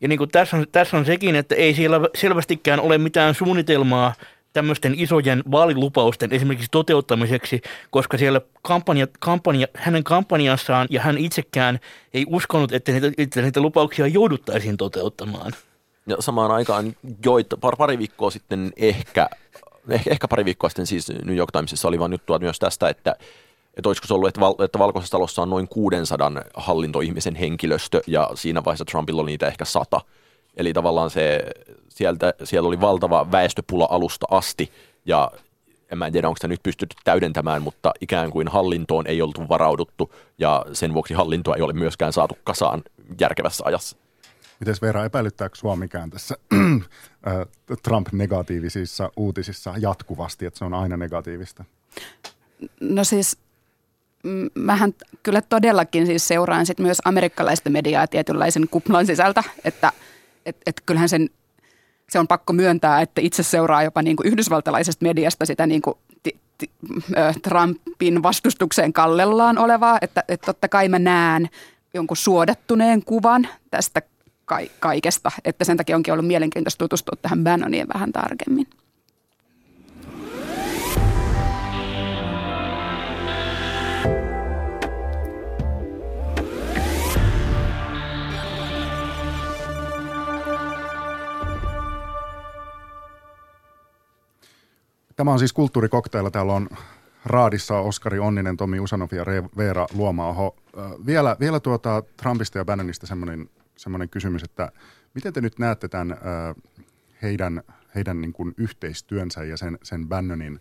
[0.00, 4.14] ja niin kuin tässä, on, tässä on sekin, että ei siellä selvästikään ole mitään suunnitelmaa
[4.52, 7.60] tämmöisten isojen vaalilupausten esimerkiksi toteuttamiseksi,
[7.90, 11.78] koska siellä kampanja, kampanja, hänen kampanjassaan ja hän itsekään
[12.14, 15.52] ei uskonut, että niitä, että niitä lupauksia jouduttaisiin toteuttamaan.
[16.06, 19.28] Ja samaan aikaan joita, par, pari viikkoa sitten ehkä,
[19.88, 23.16] ehkä, ehkä pari viikkoa sitten siis New York Timesissa oli vain juttua myös tästä, että
[23.76, 28.30] että olisiko se ollut, että, val, että Valkoisessa talossa on noin 600 hallintoihmisen henkilöstö ja
[28.34, 30.00] siinä vaiheessa Trumpilla oli niitä ehkä sata.
[30.56, 31.40] Eli tavallaan se,
[31.88, 34.72] sieltä, siellä oli valtava väestöpula alusta asti
[35.04, 35.30] ja
[35.92, 40.14] en mä tiedä, onko sitä nyt pystytty täydentämään, mutta ikään kuin hallintoon ei oltu varauduttu
[40.38, 42.82] ja sen vuoksi hallintoa ei ole myöskään saatu kasaan
[43.20, 43.96] järkevässä ajassa.
[44.60, 46.36] Miten Veera, epäilyttääkö sinua mikään tässä
[47.84, 51.64] Trump-negatiivisissa uutisissa jatkuvasti, että se on aina negatiivista?
[52.80, 53.36] No siis
[54.54, 59.92] mähän kyllä todellakin siis seuraan sit myös amerikkalaista mediaa tietynlaisen kuplan sisältä, että
[60.46, 61.30] et, et kyllähän sen
[62.10, 65.94] se on pakko myöntää, että itse seuraa jopa niin kuin yhdysvaltalaisesta mediasta sitä niin kuin
[67.42, 71.48] Trumpin vastustukseen kallellaan olevaa, että, että totta kai mä näen
[71.94, 74.02] jonkun suodattuneen kuvan tästä
[74.80, 78.66] kaikesta, että sen takia onkin ollut mielenkiintoista tutustua tähän Bannoniin vähän tarkemmin.
[95.22, 96.30] Tämä on siis kulttuurikokteilla.
[96.30, 96.68] Täällä on
[97.24, 99.24] Raadissa Oskari Onninen, Tomi Usanov ja
[99.56, 100.56] Veera Luomaaho.
[101.06, 104.72] Vielä, vielä tuota Trumpista ja Bannonista semmoinen, semmoinen kysymys, että
[105.14, 106.18] miten te nyt näette tämän
[107.22, 107.62] heidän,
[107.94, 110.60] heidän niin kuin yhteistyönsä ja sen, sen Bannonin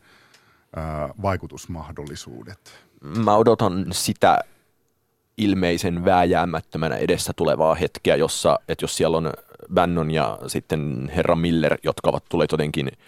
[1.21, 2.73] vaikutusmahdollisuudet?
[3.23, 4.39] Mä odotan sitä
[5.37, 9.33] ilmeisen vääjäämättömänä edessä tulevaa hetkeä, jossa, että jos siellä on
[9.73, 12.91] Bannon ja sitten herra Miller, jotka ovat tulleet jotenkin–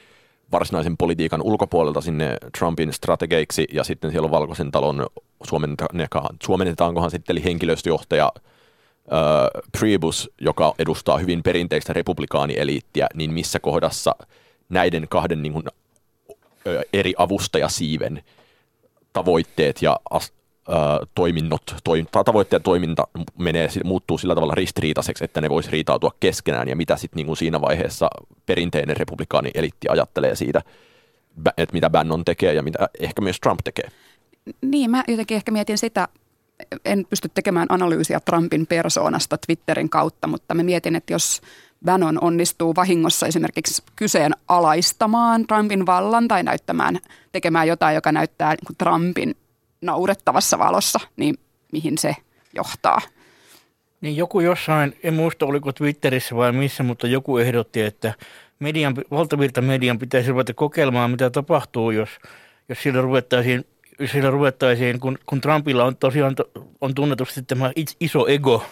[0.53, 5.07] varsinaisen politiikan ulkopuolelta sinne Trumpin strategeiksi ja sitten siellä on Valkoisen talon
[6.43, 14.15] suomennetaankohan sitten eli henkilöstöjohtaja äh, Priebus, joka edustaa hyvin perinteistä republikaanieliittiä, niin missä kohdassa
[14.69, 15.65] näiden kahden niin kuin,
[16.93, 18.23] eri avustajasiiven
[19.13, 20.33] tavoitteet ja as,
[21.15, 23.07] toiminnot, toi, tavoitteen toiminta
[23.39, 27.61] menee, muuttuu sillä tavalla ristiriitaiseksi, että ne voisi riitautua keskenään ja mitä sitten niin siinä
[27.61, 28.09] vaiheessa
[28.45, 30.61] perinteinen republikaani elitti ajattelee siitä,
[31.57, 33.89] että mitä Bannon tekee ja mitä ehkä myös Trump tekee.
[34.61, 36.07] Niin, mä jotenkin ehkä mietin sitä,
[36.85, 41.41] en pysty tekemään analyysiä Trumpin persoonasta Twitterin kautta, mutta mä mietin, että jos
[41.85, 46.99] Bannon onnistuu vahingossa esimerkiksi kyseenalaistamaan Trumpin vallan tai näyttämään,
[47.31, 49.35] tekemään jotain, joka näyttää niin Trumpin
[49.83, 51.35] naurettavassa valossa, niin
[51.71, 52.15] mihin se
[52.53, 53.01] johtaa?
[54.01, 58.13] Niin joku jossain, en muista oliko Twitterissä vai missä, mutta joku ehdotti, että
[58.59, 62.09] median, valtavirta median pitäisi ruveta kokeilemaan, mitä tapahtuu, jos,
[62.69, 63.65] jos sillä ruvettaisiin,
[64.05, 66.35] sillä ruvettaisiin kun, kun Trumpilla on tosiaan
[66.81, 68.65] on tunnetusti tämä iso ego,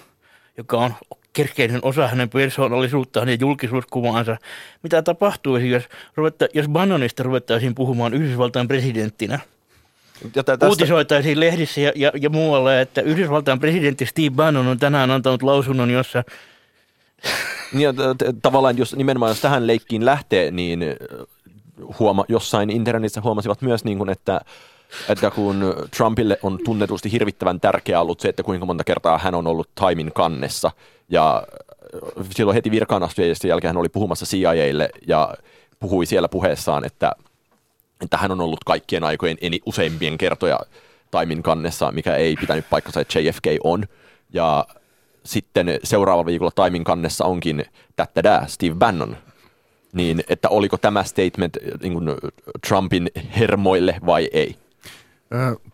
[0.57, 0.93] joka on
[1.33, 4.37] keskeinen osa hänen persoonallisuuttaan ja julkisuuskuvaansa.
[4.83, 5.83] Mitä tapahtuisi, jos,
[6.15, 9.39] ruvetta, jos Bannonista ruvettaisiin puhumaan Yhdysvaltain presidenttinä–
[10.45, 10.67] tästä...
[10.67, 15.89] Uutisoitaisiin lehdissä ja, ja, ja muualla, että Yhdysvaltain presidentti Steve Bannon on tänään antanut lausunnon,
[15.89, 16.23] jossa...
[17.73, 17.95] Niin,
[18.41, 20.83] tavallaan jos nimenomaan jos tähän leikkiin lähtee, niin
[21.99, 24.41] huoma, jossain internetissä huomasivat myös, niin kuin, että
[25.09, 29.47] että kun Trumpille on tunnetusti hirvittävän tärkeää ollut se, että kuinka monta kertaa hän on
[29.47, 30.71] ollut Timein kannessa,
[31.09, 31.43] ja
[32.29, 35.33] silloin heti virkaan astujien jälkeen hän oli puhumassa CIAlle ja
[35.79, 37.11] puhui siellä puheessaan, että–
[38.01, 40.59] että hän on ollut kaikkien aikojen eni, useimpien kertoja
[41.11, 43.85] Taimin kannessa, mikä ei pitänyt paikkansa, että JFK on.
[44.33, 44.65] Ja
[45.23, 49.17] sitten seuraavalla viikolla Taimin kannessa onkin tättädää Steve Bannon.
[49.93, 52.05] Niin, että oliko tämä statement niin kuin
[52.67, 54.55] Trumpin hermoille vai ei?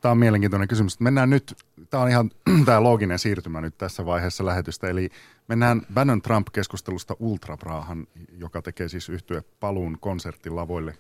[0.02, 1.00] Tämä on mielenkiintoinen kysymys.
[1.00, 1.56] Mennään nyt,
[1.90, 2.32] tämä on ihan
[2.66, 5.10] tämä looginen siirtymä nyt tässä vaiheessa lähetystä, eli
[5.48, 8.08] mennään Bannon Trump-keskustelusta Ultrabraahan,
[8.38, 10.98] joka tekee siis yhtyä paluun konserttilavoille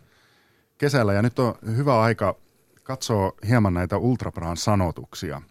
[0.77, 2.35] kesällä ja nyt on hyvä aika
[2.83, 5.41] katsoa hieman näitä Ultrabraan sanotuksia.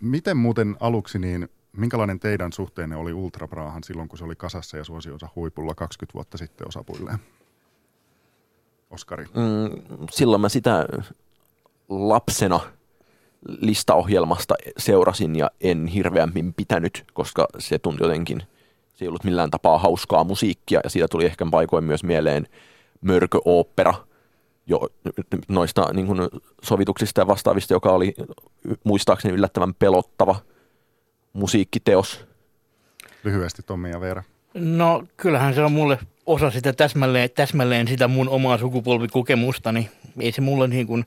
[0.00, 4.84] Miten muuten aluksi, niin minkälainen teidän suhteenne oli Ultrabraahan silloin, kun se oli kasassa ja
[4.84, 7.18] suosionsa huipulla 20 vuotta sitten osapuilleen?
[8.90, 9.24] Oskari.
[9.24, 10.86] Mm, silloin mä sitä
[11.88, 12.60] lapsena
[13.48, 18.42] listaohjelmasta seurasin ja en hirveämmin pitänyt, koska se tuntui jotenkin,
[18.94, 22.46] se ei ollut millään tapaa hauskaa musiikkia ja siitä tuli ehkä paikoin myös mieleen
[23.00, 23.94] mörköopera–
[24.68, 24.88] jo
[25.48, 26.20] noista niin kuin
[26.62, 28.14] sovituksista ja vastaavista, joka oli
[28.84, 30.36] muistaakseni yllättävän pelottava
[31.32, 32.24] musiikkiteos.
[33.24, 34.22] Lyhyesti Tommi ja Veera.
[34.54, 39.90] No kyllähän se on mulle osa sitä täsmälleen, täsmälleen sitä mun omaa sukupolvikokemusta, niin
[40.20, 41.06] ei se mulle niin kuin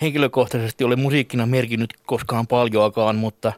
[0.00, 3.52] henkilökohtaisesti ole musiikkina merkinnyt koskaan paljoakaan, mutta,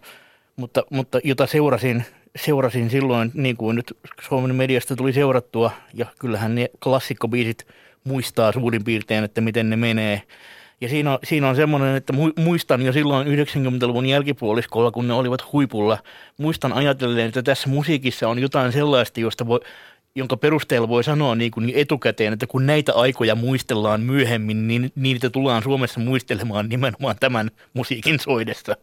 [0.56, 2.04] mutta, mutta jota seurasin,
[2.36, 7.66] seurasin silloin, niin kuin nyt Suomen mediasta tuli seurattua, ja kyllähän ne klassikkobiisit–
[8.06, 10.22] muistaa suurin piirtein, että miten ne menee.
[10.80, 15.52] Ja siinä on, siinä on semmoinen, että muistan jo silloin 90-luvun jälkipuoliskolla, kun ne olivat
[15.52, 15.98] huipulla,
[16.38, 19.60] muistan ajatellen, että tässä musiikissa on jotain sellaista, josta voi,
[20.14, 25.30] jonka perusteella voi sanoa niin kuin etukäteen, että kun näitä aikoja muistellaan myöhemmin, niin niitä
[25.30, 28.76] tullaan Suomessa muistelemaan nimenomaan tämän musiikin soidessa.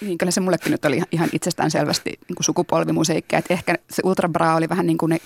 [0.00, 3.38] Niin, kyllä se mullekin nyt oli ihan itsestään selvästi niin kuin sukupolvimusiikkia.
[3.38, 5.18] Että ehkä se Ultra Bra oli vähän niin kuin ne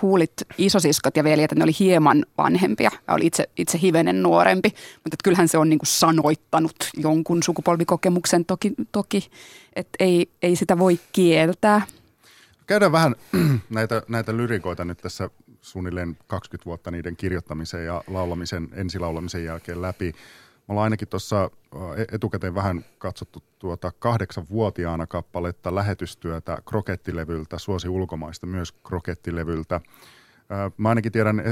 [0.00, 4.68] kuulit isosiskot ja veljet, että ne oli hieman vanhempia ja oli itse, itse hivenen nuorempi,
[5.04, 9.30] mutta kyllähän se on niin kuin sanoittanut jonkun sukupolvikokemuksen toki, toki
[9.76, 11.82] että ei, ei sitä voi kieltää.
[12.66, 13.14] Käydään vähän
[13.70, 15.30] näitä, näitä lyrikoita nyt tässä
[15.62, 20.14] suunnilleen 20 vuotta niiden kirjoittamisen ja laulamisen, ensilaulamisen jälkeen läpi.
[20.68, 21.50] Me ollaan ainakin tuossa
[22.12, 29.80] etukäteen vähän katsottu tuota kahdeksanvuotiaana kappaletta lähetystyötä krokettilevyltä, suosi ulkomaista myös krokettilevyltä.
[30.76, 31.42] Mä ainakin tiedän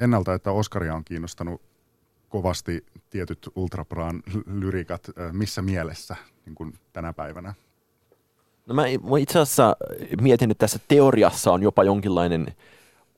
[0.00, 1.62] ennalta, että Oskaria on kiinnostanut
[2.28, 5.10] kovasti tietyt Ultrabraan lyrikat.
[5.32, 7.54] Missä mielessä niin kuin tänä päivänä?
[8.66, 9.76] No mä, mä itse asiassa
[10.20, 12.46] mietin, että tässä teoriassa on jopa jonkinlainen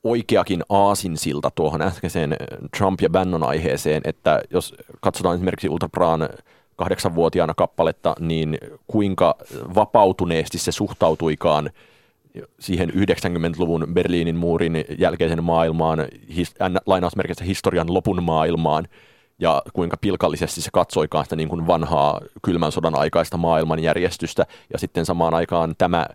[0.03, 2.35] oikeakin aasinsilta tuohon äskeiseen
[2.77, 6.29] Trump ja Bannon aiheeseen, että jos katsotaan esimerkiksi Ultrabraan
[6.75, 9.35] kahdeksanvuotiaana kappaletta, niin kuinka
[9.75, 11.69] vapautuneesti se suhtautuikaan
[12.59, 18.87] siihen 90-luvun Berliinin muurin jälkeisen maailmaan, his, lainausmerkissä historian lopun maailmaan,
[19.39, 25.05] ja kuinka pilkallisesti se katsoikaan sitä niin kuin vanhaa kylmän sodan aikaista maailmanjärjestystä, ja sitten
[25.05, 26.05] samaan aikaan tämä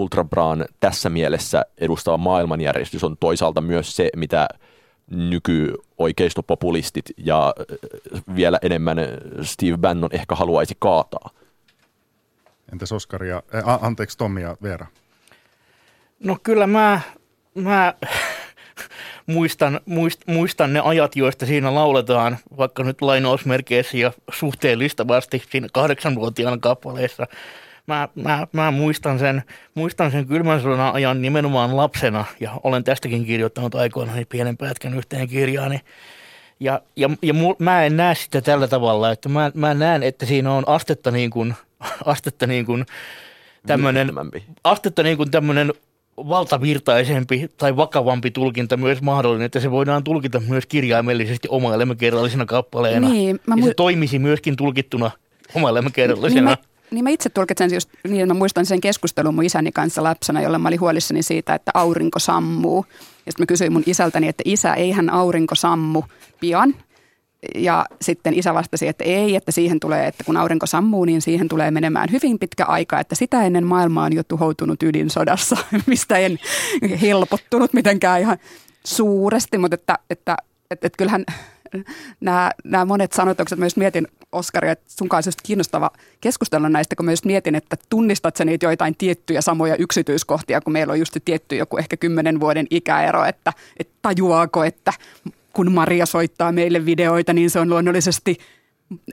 [0.00, 4.48] Ultrabraan tässä mielessä edustava maailmanjärjestys on toisaalta myös se, mitä
[5.10, 7.54] nykyoikeistopopulistit ja
[8.34, 8.98] vielä enemmän
[9.42, 11.30] Steve Bannon ehkä haluaisi kaataa.
[12.72, 14.86] Entäs Oskar ja, äh, anteeksi Tommi ja Veera?
[16.20, 17.00] No kyllä mä,
[17.54, 17.94] mä
[19.26, 26.58] muistan, muist, muistan ne ajat, joista siinä lauletaan, vaikka nyt lainausmerkeissä ja suhteellistavasti siinä kahdeksanvuotiaana
[26.58, 27.26] kappaleessa.
[27.90, 29.42] Mä, mä, mä muistan, sen,
[29.74, 34.94] muistan sen kylmän sodan ajan nimenomaan lapsena ja olen tästäkin kirjoittanut aikoinaan niin pienen pätkän
[34.94, 35.80] yhteen kirjaani.
[36.60, 40.26] Ja, ja, ja mul, mä en näe sitä tällä tavalla, että mä, mä näen, että
[40.26, 41.54] siinä on astetta niin kuin,
[42.04, 42.86] astetta niin kuin
[43.66, 44.12] tämmöinen,
[44.64, 45.72] astetta niin kuin tämmöinen
[46.16, 53.08] valtavirtaisempi tai vakavampi tulkinta myös mahdollinen, että se voidaan tulkita myös kirjaimellisesti oma elämäkerrallisena kappaleena.
[53.08, 55.10] Niin, mä mu- ja se toimisi myöskin tulkittuna
[55.54, 56.50] oma elämäkerrallisena.
[56.50, 59.72] Niin, mä, niin mä itse tulkitsen just niin, että mä muistan sen keskustelun mun isäni
[59.72, 62.86] kanssa lapsena, jolle mä olin huolissani siitä, että aurinko sammuu.
[63.26, 66.02] Ja sitten mä kysyin mun isältäni, että isä, eihän aurinko sammu
[66.40, 66.74] pian.
[67.54, 71.48] Ja sitten isä vastasi, että ei, että siihen tulee, että kun aurinko sammuu, niin siihen
[71.48, 76.38] tulee menemään hyvin pitkä aika, että sitä ennen maailma on jo tuhoutunut ydinsodassa, mistä en
[77.00, 78.38] helpottunut mitenkään ihan
[78.86, 80.36] suuresti, mutta että, että,
[80.70, 81.24] että, että kyllähän
[82.20, 85.90] nämä, nämä monet sanotukset, myös mietin Oskari, että sun kanssa just kiinnostava
[86.20, 90.90] keskustella näistä, kun myös mietin, että tunnistat sä niitä joitain tiettyjä samoja yksityiskohtia, kun meillä
[90.90, 94.92] on just tietty joku ehkä kymmenen vuoden ikäero, että, että tajuaako, että
[95.52, 98.38] kun Maria soittaa meille videoita, niin se on luonnollisesti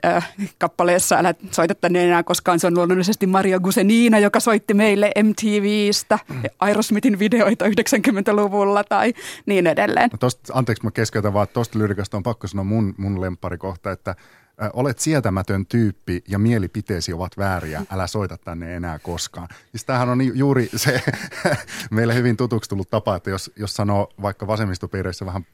[0.04, 2.60] äh, kappaleessa Älä soita tänne enää koskaan.
[2.60, 6.42] Se on luonnollisesti Maria Gusenina, joka soitti meille MTVstä mm.
[6.58, 9.14] Aerosmithin videoita 90-luvulla tai
[9.46, 10.10] niin edelleen.
[10.12, 14.10] No tosta, anteeksi, mä keskeytän vaan, tuosta lyrikasta on pakko sanoa mun, mun lempparikohta, että
[14.10, 19.48] äh, olet sietämätön tyyppi ja mielipiteesi ovat vääriä, älä soita tänne enää koskaan.
[19.70, 21.02] Siis tämähän on juuri se
[21.90, 25.46] meille hyvin tutuksi tullut tapa, että jos, jos sanoo vaikka vasemmistopiireissä vähän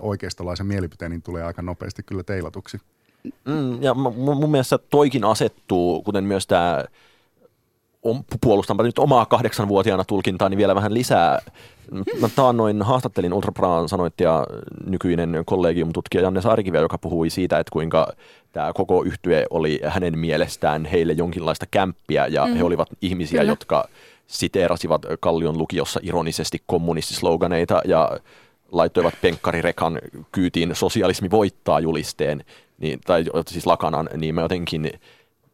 [0.00, 2.78] oikeistolaisen mielipiteen, niin tulee aika nopeasti kyllä teilatuksi.
[3.44, 6.84] Mm, ja mun, mun mielestä toikin asettuu, kuten myös tämä
[8.40, 11.42] puolustanpa nyt omaa kahdeksanvuotiaana tulkintaa, niin vielä vähän lisää.
[12.20, 14.46] Mä taannoin haastattelin Ultrapraan sanoittaja
[14.86, 18.12] nykyinen kollegiumtutkija Janne Saarikivi, joka puhui siitä, että kuinka
[18.52, 22.54] tämä koko yhtye oli hänen mielestään heille jonkinlaista kämppiä ja mm.
[22.54, 23.52] he olivat ihmisiä, Kyllä.
[23.52, 23.88] jotka
[24.26, 28.20] siteerasivat Kallion lukiossa ironisesti kommunistisloganeita ja
[28.72, 29.98] laittoivat penkkarirekan
[30.32, 32.44] kyytiin sosialismi voittaa julisteen,
[32.78, 34.90] niin, tai siis lakanan, niin mä jotenkin,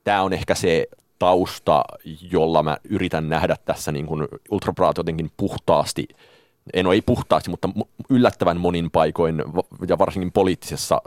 [0.04, 0.86] tämä on ehkä se
[1.18, 1.84] tausta,
[2.30, 6.08] jolla mä yritän nähdä tässä niin kuin ultrapraat jotenkin puhtaasti,
[6.72, 7.68] en ole ei puhtaasti, mutta
[8.10, 9.42] yllättävän monin paikoin
[9.88, 11.02] ja varsinkin poliittisessa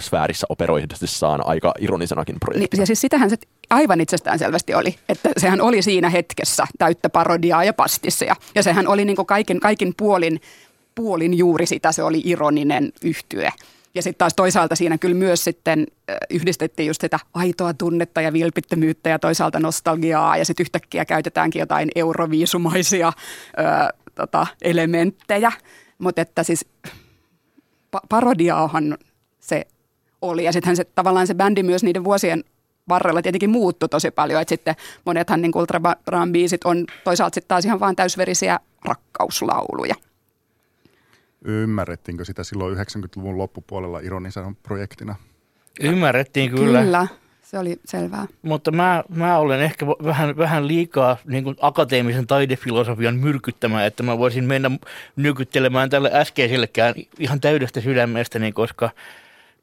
[0.00, 2.68] sfäärissä operoidessaan aika ironisenakin projektina.
[2.72, 3.36] Niin, ja siis sitähän se
[3.70, 8.36] aivan itsestään selvästi oli, että sehän oli siinä hetkessä täyttä parodiaa ja pastisseja.
[8.54, 10.40] Ja sehän oli niin kaikin, kaikin puolin
[10.94, 13.52] puolin juuri sitä, se oli ironinen yhtye.
[13.94, 15.86] Ja sitten taas toisaalta siinä kyllä myös sitten
[16.30, 21.88] yhdistettiin just sitä aitoa tunnetta ja vilpittömyyttä ja toisaalta nostalgiaa ja sitten yhtäkkiä käytetäänkin jotain
[21.94, 23.12] euroviisumaisia
[23.58, 25.52] ö, tota, elementtejä.
[25.98, 26.66] Mutta että siis
[27.96, 28.98] pa- parodiaahan
[29.40, 29.66] se
[30.22, 32.44] oli ja sittenhän se tavallaan se bändi myös niiden vuosien
[32.88, 34.42] varrella tietenkin muuttui tosi paljon.
[34.42, 34.74] Että sitten
[35.04, 35.80] monethan niin Ultra
[36.32, 39.94] biisit on toisaalta sitten taas ihan vaan täysverisiä rakkauslauluja.
[41.44, 45.16] Ymmärrettiinkö sitä silloin 90-luvun loppupuolella ironisena projektina?
[45.80, 46.82] Ymmärrettiin kyllä.
[46.82, 47.06] Kyllä,
[47.42, 48.26] se oli selvää.
[48.42, 54.18] Mutta mä, mä olen ehkä vähän, vähän liikaa niin kuin akateemisen taidefilosofian myrkyttämään, että mä
[54.18, 54.70] voisin mennä
[55.16, 58.90] nykyttelemään tälle äskeisellekään ihan täydestä sydämestäni, koska,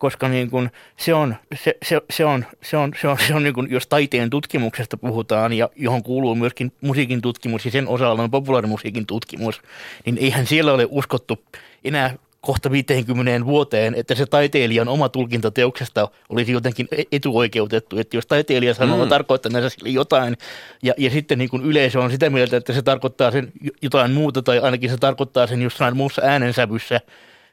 [0.02, 3.44] koska niin kuin se on, se, se, se on, se on, se on, se on
[3.44, 8.24] niin kuin, jos taiteen tutkimuksesta puhutaan ja johon kuuluu myöskin musiikin tutkimus ja sen osalla
[8.24, 9.62] on populaarimusiikin tutkimus,
[10.06, 11.44] niin eihän siellä ole uskottu
[11.84, 17.98] enää kohta 50 vuoteen, että se taiteilijan oma tulkinta teoksesta olisi jotenkin e- etuoikeutettu.
[17.98, 19.10] Että jos taiteilija sanoo mm.
[19.10, 20.38] tarkoittaneensa sille jotain
[20.84, 24.42] ja, ja sitten niin kuin yleisö on sitä mieltä, että se tarkoittaa sen jotain muuta
[24.42, 27.02] tai ainakin se tarkoittaa sen jossain muussa äänensävyssä–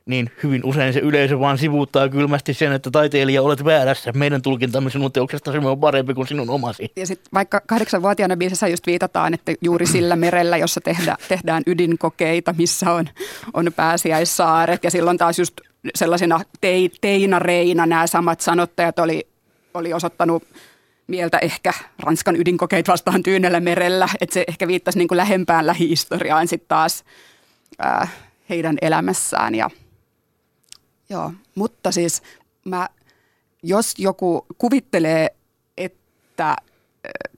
[0.08, 4.12] niin hyvin usein se yleisö vaan sivuuttaa kylmästi sen, että taiteilija olet väärässä.
[4.12, 6.92] Meidän tulkintamme sinun teoksesta se on parempi kuin sinun omasi.
[6.96, 12.54] Ja sitten vaikka kahdeksanvuotiaana biisissä just viitataan, että juuri sillä merellä, jossa tehdä, tehdään ydinkokeita,
[12.58, 13.08] missä on,
[13.54, 15.60] on pääsiäissaaret ja silloin taas just
[15.94, 19.26] sellaisena tei, teinareina nämä samat sanottajat oli,
[19.74, 20.42] oli osoittanut
[21.06, 26.48] mieltä ehkä Ranskan ydinkokeita vastaan Tyynellä merellä, että se ehkä viittasi niin kuin lähempään lähihistoriaan
[26.48, 27.04] sitten taas
[27.78, 28.08] ää,
[28.50, 29.70] heidän elämässään ja–
[31.10, 32.22] Joo, mutta siis
[32.64, 32.88] mä,
[33.62, 35.28] jos joku kuvittelee,
[35.76, 36.56] että äh,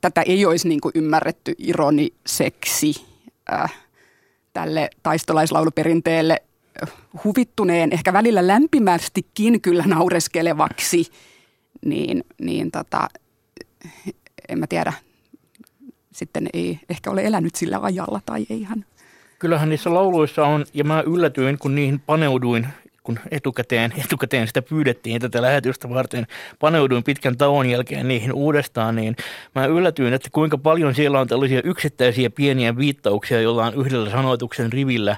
[0.00, 3.06] tätä ei olisi niin kuin ymmärretty ironiseksi
[3.52, 3.74] äh,
[4.52, 6.42] tälle taistolaislauluperinteelle
[6.82, 6.92] äh,
[7.24, 11.06] huvittuneen, ehkä välillä lämpimästikin kyllä naureskelevaksi,
[11.84, 13.08] niin, niin tota,
[14.48, 14.92] en mä tiedä,
[16.12, 18.84] sitten ei ehkä ole elänyt sillä ajalla tai ei hän.
[19.38, 22.66] Kyllähän niissä lauluissa on, ja mä yllätyin, kun niihin paneuduin
[23.02, 26.26] kun etukäteen, etukäteen sitä pyydettiin tätä lähetystä varten,
[26.58, 29.16] paneuduin pitkän tauon jälkeen niihin uudestaan, niin
[29.54, 35.16] mä yllätyin, että kuinka paljon siellä on tällaisia yksittäisiä pieniä viittauksia jollain yhdellä sanoituksen rivillä,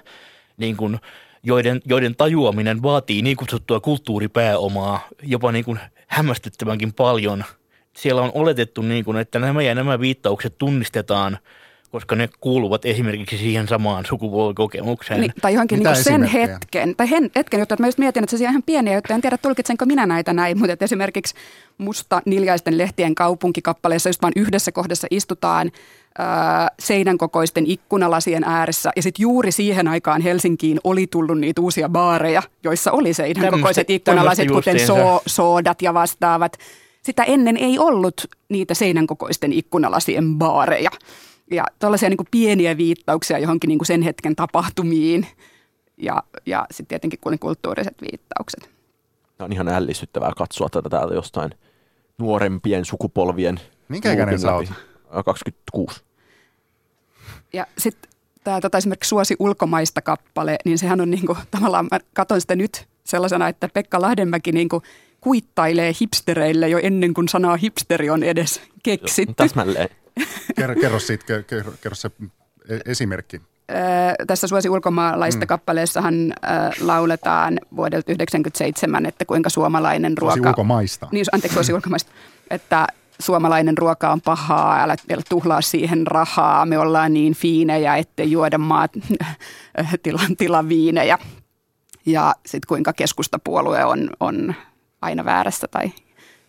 [0.56, 0.98] niin kuin,
[1.42, 7.44] joiden, joiden tajuaminen vaatii niin kutsuttua kulttuuripääomaa jopa niin kuin hämmästyttävänkin paljon.
[7.96, 11.38] Siellä on oletettu, niin kuin, että nämä ja nämä viittaukset tunnistetaan–
[11.92, 15.20] koska ne kuuluvat esimerkiksi siihen samaan sukupuolikokemukseen.
[15.20, 18.36] Niin, tai johonkin niin sen hetken, tai hen, hetken juttu, että mä just mietin, että
[18.36, 21.34] se on ihan pieniä juttuja, en tiedä tulkitsenko minä näitä näin, mutta että esimerkiksi
[21.78, 25.70] musta niljaisten lehtien kaupunkikappaleessa just vaan yhdessä kohdassa istutaan
[26.18, 31.88] ää, seinän kokoisten ikkunalasien ääressä ja sitten juuri siihen aikaan Helsinkiin oli tullut niitä uusia
[31.88, 36.58] baareja, joissa oli seinän kokoiset ikkunalasit, kuten so, soodat ja vastaavat.
[37.02, 40.90] Sitä ennen ei ollut niitä seinän kokoisten ikkunalasien baareja
[41.50, 45.26] ja tällaisia niin pieniä viittauksia johonkin niin kuin sen hetken tapahtumiin
[45.96, 48.70] ja, ja sitten tietenkin kulttuuriset viittaukset.
[49.38, 51.50] Tämä on ihan ällistyttävää katsoa tätä täältä jostain
[52.18, 53.60] nuorempien sukupolvien.
[53.88, 54.66] Minkä ikäinen sä oot?
[55.24, 56.02] 26.
[57.52, 58.10] Ja sitten
[58.44, 62.56] tämä tota, esimerkiksi Suosi ulkomaista kappale, niin sehän on niin kuin, tavallaan, mä katson sitä
[62.56, 64.82] nyt sellaisena, että Pekka Lahdenmäki niin kuin
[65.20, 69.30] kuittailee hipstereille jo ennen kuin sanaa hipsteri on edes keksitty.
[69.30, 69.88] Joo, täsmälleen.
[70.56, 72.10] Kerro, kerro, siitä, kerro, kerro se
[72.68, 73.40] e- esimerkki.
[74.26, 75.46] Tässä Suosi ulkomaalaista mm.
[75.46, 76.14] kappaleessahan
[76.80, 80.36] lauletaan vuodelta 1997, että kuinka suomalainen ruoka...
[80.36, 81.08] Suosi ulkomaista.
[81.12, 82.12] Niin, anteeksi, Suosi ulkomaista.
[82.50, 82.86] Että
[83.20, 88.58] suomalainen ruoka on pahaa, älä vielä tuhlaa siihen rahaa, me ollaan niin fiinejä, ettei juoda
[88.58, 88.92] maat
[90.02, 91.18] tilan, tilan viinejä.
[92.06, 94.54] Ja sitten kuinka keskustapuolue on, on
[95.02, 95.92] aina väärässä tai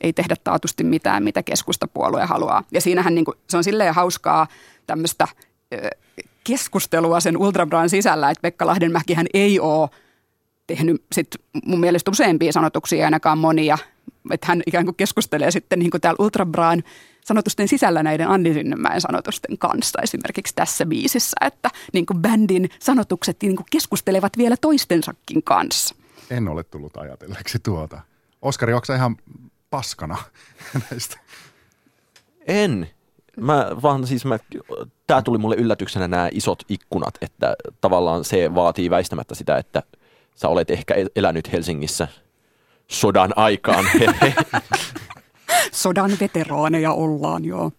[0.03, 2.63] ei tehdä taatusti mitään, mitä keskustapuolue haluaa.
[2.71, 4.47] Ja siinähän niin kuin, se on silleen hauskaa
[4.87, 5.27] tämmöistä
[6.43, 9.89] keskustelua sen Ultrabraan sisällä, että Pekka Lahdenmäkihän ei ole
[10.67, 11.27] tehnyt sit
[11.65, 13.77] mun mielestä useampia sanotuksia, ainakaan monia.
[14.31, 16.83] Että hän ikään kuin keskustelee sitten niin kuin täällä Ultrabraan
[17.25, 23.37] sanotusten sisällä näiden Anni Synnemäen sanotusten kanssa esimerkiksi tässä biisissä, että niin kuin bändin sanotukset
[23.41, 25.95] niin kuin keskustelevat vielä toistensakin kanssa.
[26.29, 28.01] En ole tullut ajatelleeksi tuota.
[28.41, 29.17] Oskari, onko ihan
[29.73, 30.17] paskana
[30.89, 31.19] näistä?
[32.47, 32.89] En.
[33.37, 34.39] Mä vaan siis mä,
[35.07, 39.83] tää tuli mulle yllätyksenä nämä isot ikkunat, että tavallaan se vaatii väistämättä sitä, että
[40.35, 42.07] sä olet ehkä elänyt Helsingissä
[42.87, 43.85] sodan aikaan.
[45.71, 47.71] sodan veteraaneja ollaan, joo.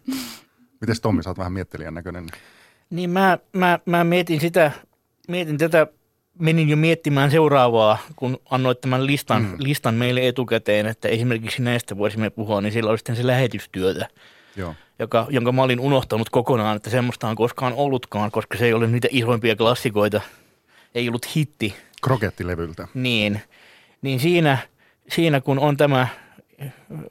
[0.81, 2.27] Mites Tommi, sä oot vähän miettelijän näköinen.
[2.91, 4.71] Niin mä, mä, mä mietin sitä,
[5.29, 5.87] mietin tätä
[6.39, 9.57] menin jo miettimään seuraavaa, kun annoit tämän listan, mm.
[9.59, 14.09] listan meille etukäteen, että esimerkiksi näistä voisimme puhua, niin siellä olisi sitten se lähetystyötä,
[14.57, 14.75] Joo.
[14.99, 18.87] Joka, jonka mä olin unohtanut kokonaan, että semmoista on koskaan ollutkaan, koska se ei ole
[18.87, 20.21] niitä isoimpia klassikoita,
[20.95, 21.75] ei ollut hitti.
[22.03, 22.89] Krokettilevyltä.
[22.95, 23.41] Niin,
[24.03, 24.59] niin siinä,
[25.09, 26.09] siinä kun on tämä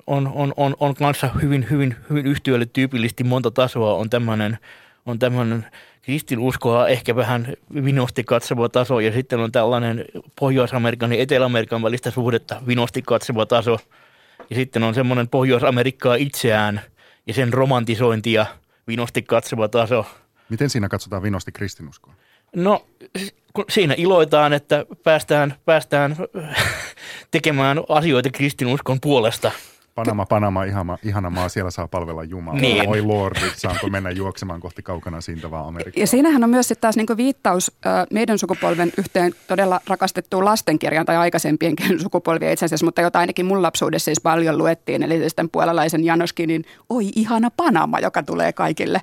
[0.08, 4.58] on, on, on, on kanssa hyvin, hyvin, hyvin yhtiölle tyypillisesti monta tasoa, on tämmöinen
[5.06, 5.66] on tämmöinen
[6.04, 7.54] kristinuskoa ehkä vähän
[7.86, 10.06] vinosti katsova taso ja sitten on tällainen
[10.40, 13.80] Pohjois-Amerikan ja Etelä-Amerikan välistä suhdetta vinosti katsova taso.
[14.50, 16.82] Ja sitten on semmoinen Pohjois-Amerikkaa itseään
[17.28, 18.46] ja sen romantisointia
[18.88, 20.06] vinosti katsova taso.
[20.50, 22.14] Miten siinä katsotaan vinosti kristinuskoa?
[22.56, 22.86] No
[23.70, 26.16] siinä iloitaan, että päästään, päästään
[27.32, 29.52] tekemään asioita kristinuskon puolesta.
[29.96, 32.62] Panama, Panama, ihana, ihana maa, siellä saa palvella Jumalaa.
[32.62, 32.90] Niin.
[32.90, 36.02] Oi lordit, saanko mennä juoksemaan kohti kaukana siintavaa Amerikkaa.
[36.02, 37.72] Ja siinähän on myös sitten taas niinku viittaus
[38.12, 43.62] meidän sukupolven yhteen todella rakastettuun lastenkirjaan tai aikaisempienkin sukupolvien itse asiassa, mutta jota ainakin mun
[43.62, 45.04] lapsuudessa siis paljon luettiin.
[45.04, 49.02] Eli sitten puolalaisen Janoskinin Oi ihana Panama, joka tulee kaikille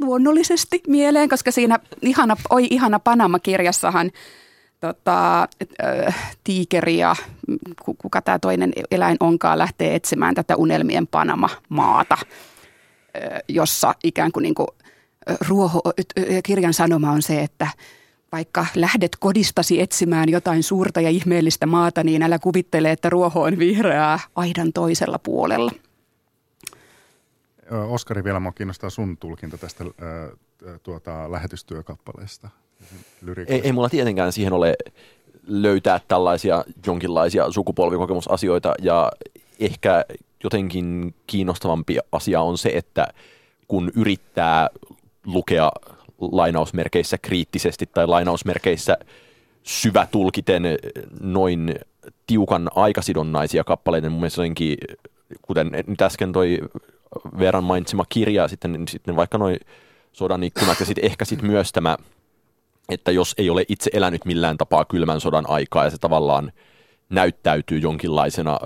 [0.00, 4.10] luonnollisesti mieleen, koska siinä ihana, Oi ihana Panama-kirjassahan
[4.84, 5.48] tota,
[6.44, 7.16] tiikeri ja
[7.84, 12.18] ku- kuka tämä toinen eläin onkaan lähtee etsimään tätä unelmien Panama-maata,
[13.48, 14.68] jossa ikään kuin, niin kuin
[15.48, 15.82] ruoho,
[16.44, 17.68] kirjan sanoma on se, että
[18.32, 23.58] vaikka lähdet kodistasi etsimään jotain suurta ja ihmeellistä maata, niin älä kuvittele, että ruoho on
[23.58, 25.70] vihreää aidan toisella puolella.
[27.88, 30.36] Oskari, vielä mua kiinnostaa sun tulkinta tästä ö,
[30.82, 32.48] tuota, lähetystyökappaleesta.
[33.48, 34.76] Ei, ei mulla tietenkään siihen ole
[35.46, 39.12] löytää tällaisia jonkinlaisia sukupolvikokemusasioita ja
[39.60, 40.04] ehkä
[40.44, 43.06] jotenkin kiinnostavampi asia on se, että
[43.68, 44.68] kun yrittää
[45.26, 45.70] lukea
[46.18, 48.98] lainausmerkeissä kriittisesti tai lainausmerkeissä
[49.62, 50.62] syvätulkiten
[51.20, 51.74] noin
[52.26, 54.76] tiukan aikasidonnaisia kappaleita, niin mun mielestä jotenkin,
[55.42, 56.58] kuten nyt äsken toi
[57.38, 59.56] Veeran mainitsema kirja ja sitten, sitten vaikka noin
[60.12, 61.96] sodan ikkunat ja sitten ehkä sitten myös tämä
[62.88, 66.52] että jos ei ole itse elänyt millään tapaa kylmän sodan aikaa ja se tavallaan
[67.08, 68.58] näyttäytyy jonkinlaisena,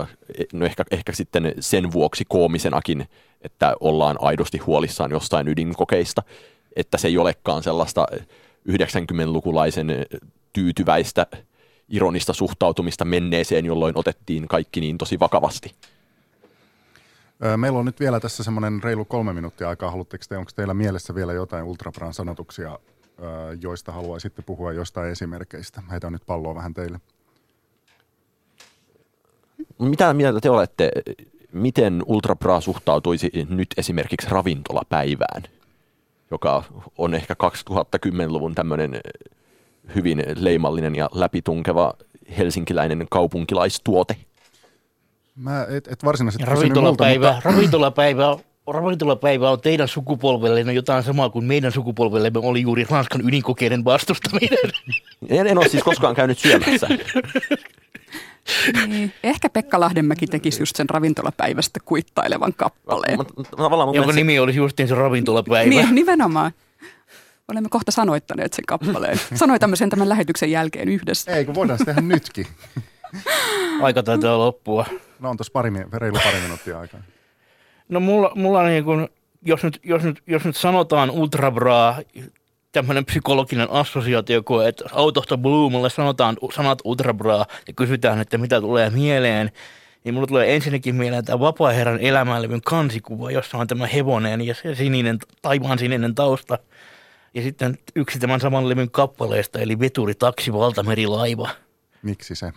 [0.53, 3.07] no ehkä, ehkä sitten sen vuoksi koomisenakin,
[3.41, 6.23] että ollaan aidosti huolissaan jostain ydinkokeista,
[6.75, 8.07] että se ei olekaan sellaista
[8.69, 10.05] 90-lukulaisen
[10.53, 11.27] tyytyväistä
[11.89, 15.71] ironista suhtautumista menneeseen, jolloin otettiin kaikki niin tosi vakavasti.
[17.57, 19.91] Meillä on nyt vielä tässä semmoinen reilu kolme minuuttia aikaa.
[19.91, 22.79] Haluatteko te, onko teillä mielessä vielä jotain Ultrabran sanotuksia,
[23.61, 25.81] joista haluaisitte puhua jostain esimerkkeistä?
[25.91, 26.99] Heitä nyt palloa vähän teille.
[29.79, 30.91] Mitä mieltä te olette,
[31.51, 35.43] miten Ultrabra suhtautuisi nyt esimerkiksi ravintolapäivään,
[36.31, 36.63] joka
[36.97, 39.01] on ehkä 2010-luvun tämmöinen
[39.95, 41.93] hyvin leimallinen ja läpitunkeva
[42.37, 44.15] helsinkiläinen kaupunkilaistuote?
[45.35, 48.37] Mä et, et varsinaisesti ravintolapäivä, mutta ravintolapäivä,
[48.71, 54.59] ravintolapäivä on teidän sukupolvelle jotain samaa kuin meidän sukupolvellemme oli juuri Ranskan ydinkokeiden vastustaminen.
[55.29, 56.87] En, en ole siis koskaan käynyt syömässä.
[58.87, 59.13] Niin.
[59.23, 63.17] Ehkä Pekka Lahdenmäki tekisi just sen ravintolapäivästä kuittailevan kappaleen.
[63.17, 65.69] Mutta tavallaan mun jonka nimi olisi justiin se ravintolapäivä.
[65.69, 66.51] Niin, nimenomaan.
[67.51, 69.19] Olemme kohta sanoittaneet sen kappaleen.
[69.35, 71.31] Sanoitamme sen tämän lähetyksen jälkeen yhdessä.
[71.31, 72.47] ei kun voidaan se tehdä nytkin.
[73.81, 74.85] Aika taitaa loppua.
[75.19, 76.99] No on tuossa pari, reilu pari minuuttia aikaa.
[77.89, 79.09] No mulla, mulla niin kun,
[79.41, 81.99] jos, nyt, jos, nyt, jos nyt sanotaan ultrabraa,
[82.71, 84.85] tämmöinen psykologinen assosiaatio, kun että
[85.27, 89.51] the blue mulle sanotaan sanat ultrabraa ja kysytään, että mitä tulee mieleen,
[90.03, 94.75] niin mulle tulee ensinnäkin mieleen tämä Vapaa-herran elämänlevyn kansikuva, jossa on tämä hevonen ja se
[94.75, 96.59] sininen, taivaan sininen tausta.
[97.33, 101.49] Ja sitten yksi tämän saman levyn kappaleesta, eli Veturi, taksi, valtameri, laiva.
[102.01, 102.51] Miksi se?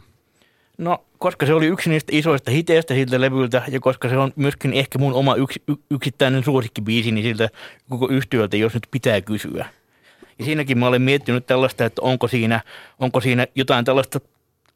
[0.83, 4.73] No, koska se oli yksi niistä isoista hiteistä siltä levyltä ja koska se on myöskin
[4.73, 5.59] ehkä mun oma yks,
[5.91, 7.49] yksittäinen suosikkibiisi, niin siltä
[7.91, 9.67] koko yhtiöltä, jos nyt pitää kysyä.
[10.39, 12.61] Ja siinäkin mä olen miettinyt tällaista, että onko siinä,
[12.99, 14.21] onko siinä jotain tällaista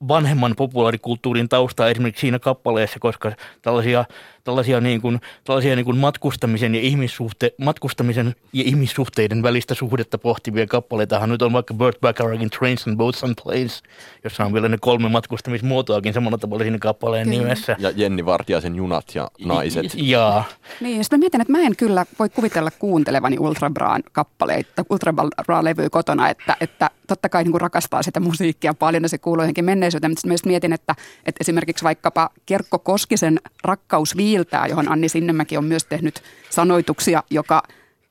[0.08, 3.32] vanhemman populaarikulttuurin taustaa esimerkiksi siinä kappaleessa, koska
[3.62, 4.04] tällaisia,
[4.46, 10.66] tällaisia, niin kuin, tällaisia niin kuin matkustamisen, ja ihmissuhte, matkustamisen ja ihmissuhteiden välistä suhdetta pohtivia
[10.66, 13.82] kappaleitahan nyt on vaikka Burt Bacharachin Trains and Boats and Planes,
[14.24, 17.42] jossa on vielä ne kolme matkustamismuotoakin samalla tavalla siinä kappaleen Kyllä.
[17.42, 17.76] nimessä.
[17.78, 19.86] Ja Jenni Vartiaisen junat ja naiset.
[19.94, 20.44] Jaa.
[20.80, 25.90] Niin, ja sitten mä mietin, että mä en kyllä voi kuvitella kuuntelevani Ultrabraan kappaleita, Ultrabraa-levyä
[25.90, 29.64] kotona, että, että totta kai niin kuin rakastaa sitä musiikkia paljon ja se kuuluu johonkin
[29.64, 30.94] menneisyyteen, mutta sitten myös mietin, että,
[31.26, 37.62] että esimerkiksi vaikkapa Kerkko Koskisen Rakkaus viiltää, johon Anni Sinnemäki on myös tehnyt sanoituksia, joka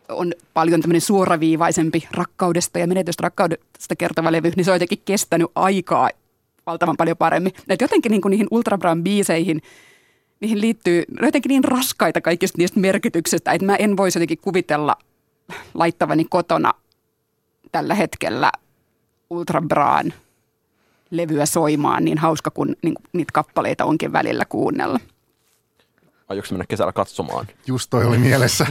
[0.09, 5.47] on paljon tämmöinen suoraviivaisempi rakkaudesta ja menetystä rakkaudesta kertova levy, niin se on jotenkin kestänyt
[5.55, 6.09] aikaa
[6.65, 7.53] valtavan paljon paremmin.
[7.69, 9.61] Et jotenkin niin kuin niihin Ultrabraan biiseihin
[10.39, 14.95] niihin liittyy jotenkin niin raskaita kaikista niistä merkityksistä, että mä en voisi jotenkin kuvitella
[15.73, 16.73] laittavani kotona
[17.71, 18.51] tällä hetkellä
[19.29, 20.13] Ultrabraan
[21.11, 24.99] levyä soimaan niin hauska kuin niin, niitä kappaleita onkin välillä kuunnella.
[26.27, 27.47] Aiotko mennä kesällä katsomaan?
[27.67, 28.67] Just toi oli mielessä.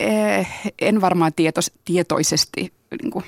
[0.00, 0.48] Eh,
[0.80, 3.24] En varmaan tietos, tietoisesti niin kuin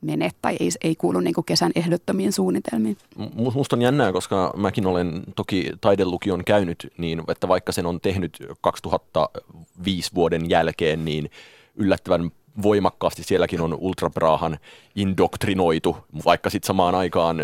[0.00, 2.96] mene tai ei, ei kuulu niin kuin kesän ehdottomiin suunnitelmiin.
[3.16, 8.00] M- Musta on jännää, koska mäkin olen toki taidelukion käynyt, niin että vaikka sen on
[8.00, 11.30] tehnyt 2005 vuoden jälkeen, niin
[11.74, 12.30] yllättävän
[12.62, 14.58] voimakkaasti sielläkin on ultrabraahan
[14.96, 17.36] indoktrinoitu, vaikka sitten samaan aikaan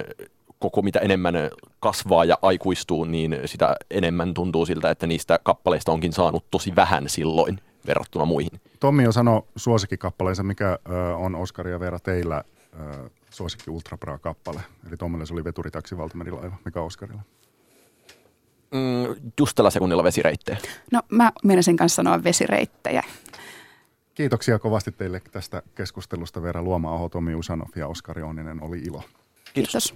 [0.65, 1.35] koko mitä enemmän
[1.81, 7.09] kasvaa ja aikuistuu, niin sitä enemmän tuntuu siltä, että niistä kappaleista onkin saanut tosi vähän
[7.09, 8.61] silloin verrattuna muihin.
[8.81, 12.45] Tommi jo sanoi suosikkikappaleensa, mikä ö, on Oskari ja Veera teillä
[12.81, 14.61] ö, suosikki Ultrabra-kappale.
[14.89, 16.57] Eli Tommille se oli veturitaksi valtamerilaiva.
[16.65, 17.23] Mikä on Oskarilla?
[18.71, 20.59] Mm, just tällä sekunnilla vesireittejä.
[20.93, 23.03] No mä menisin kanssa sanoa vesireittejä.
[24.15, 28.63] Kiitoksia kovasti teille tästä keskustelusta Veera Luoma-aho, Tomi Usanov ja Oskari Onninen.
[28.63, 29.03] Oli ilo.
[29.55, 29.73] Kiitos.
[29.73, 29.95] Kiitos.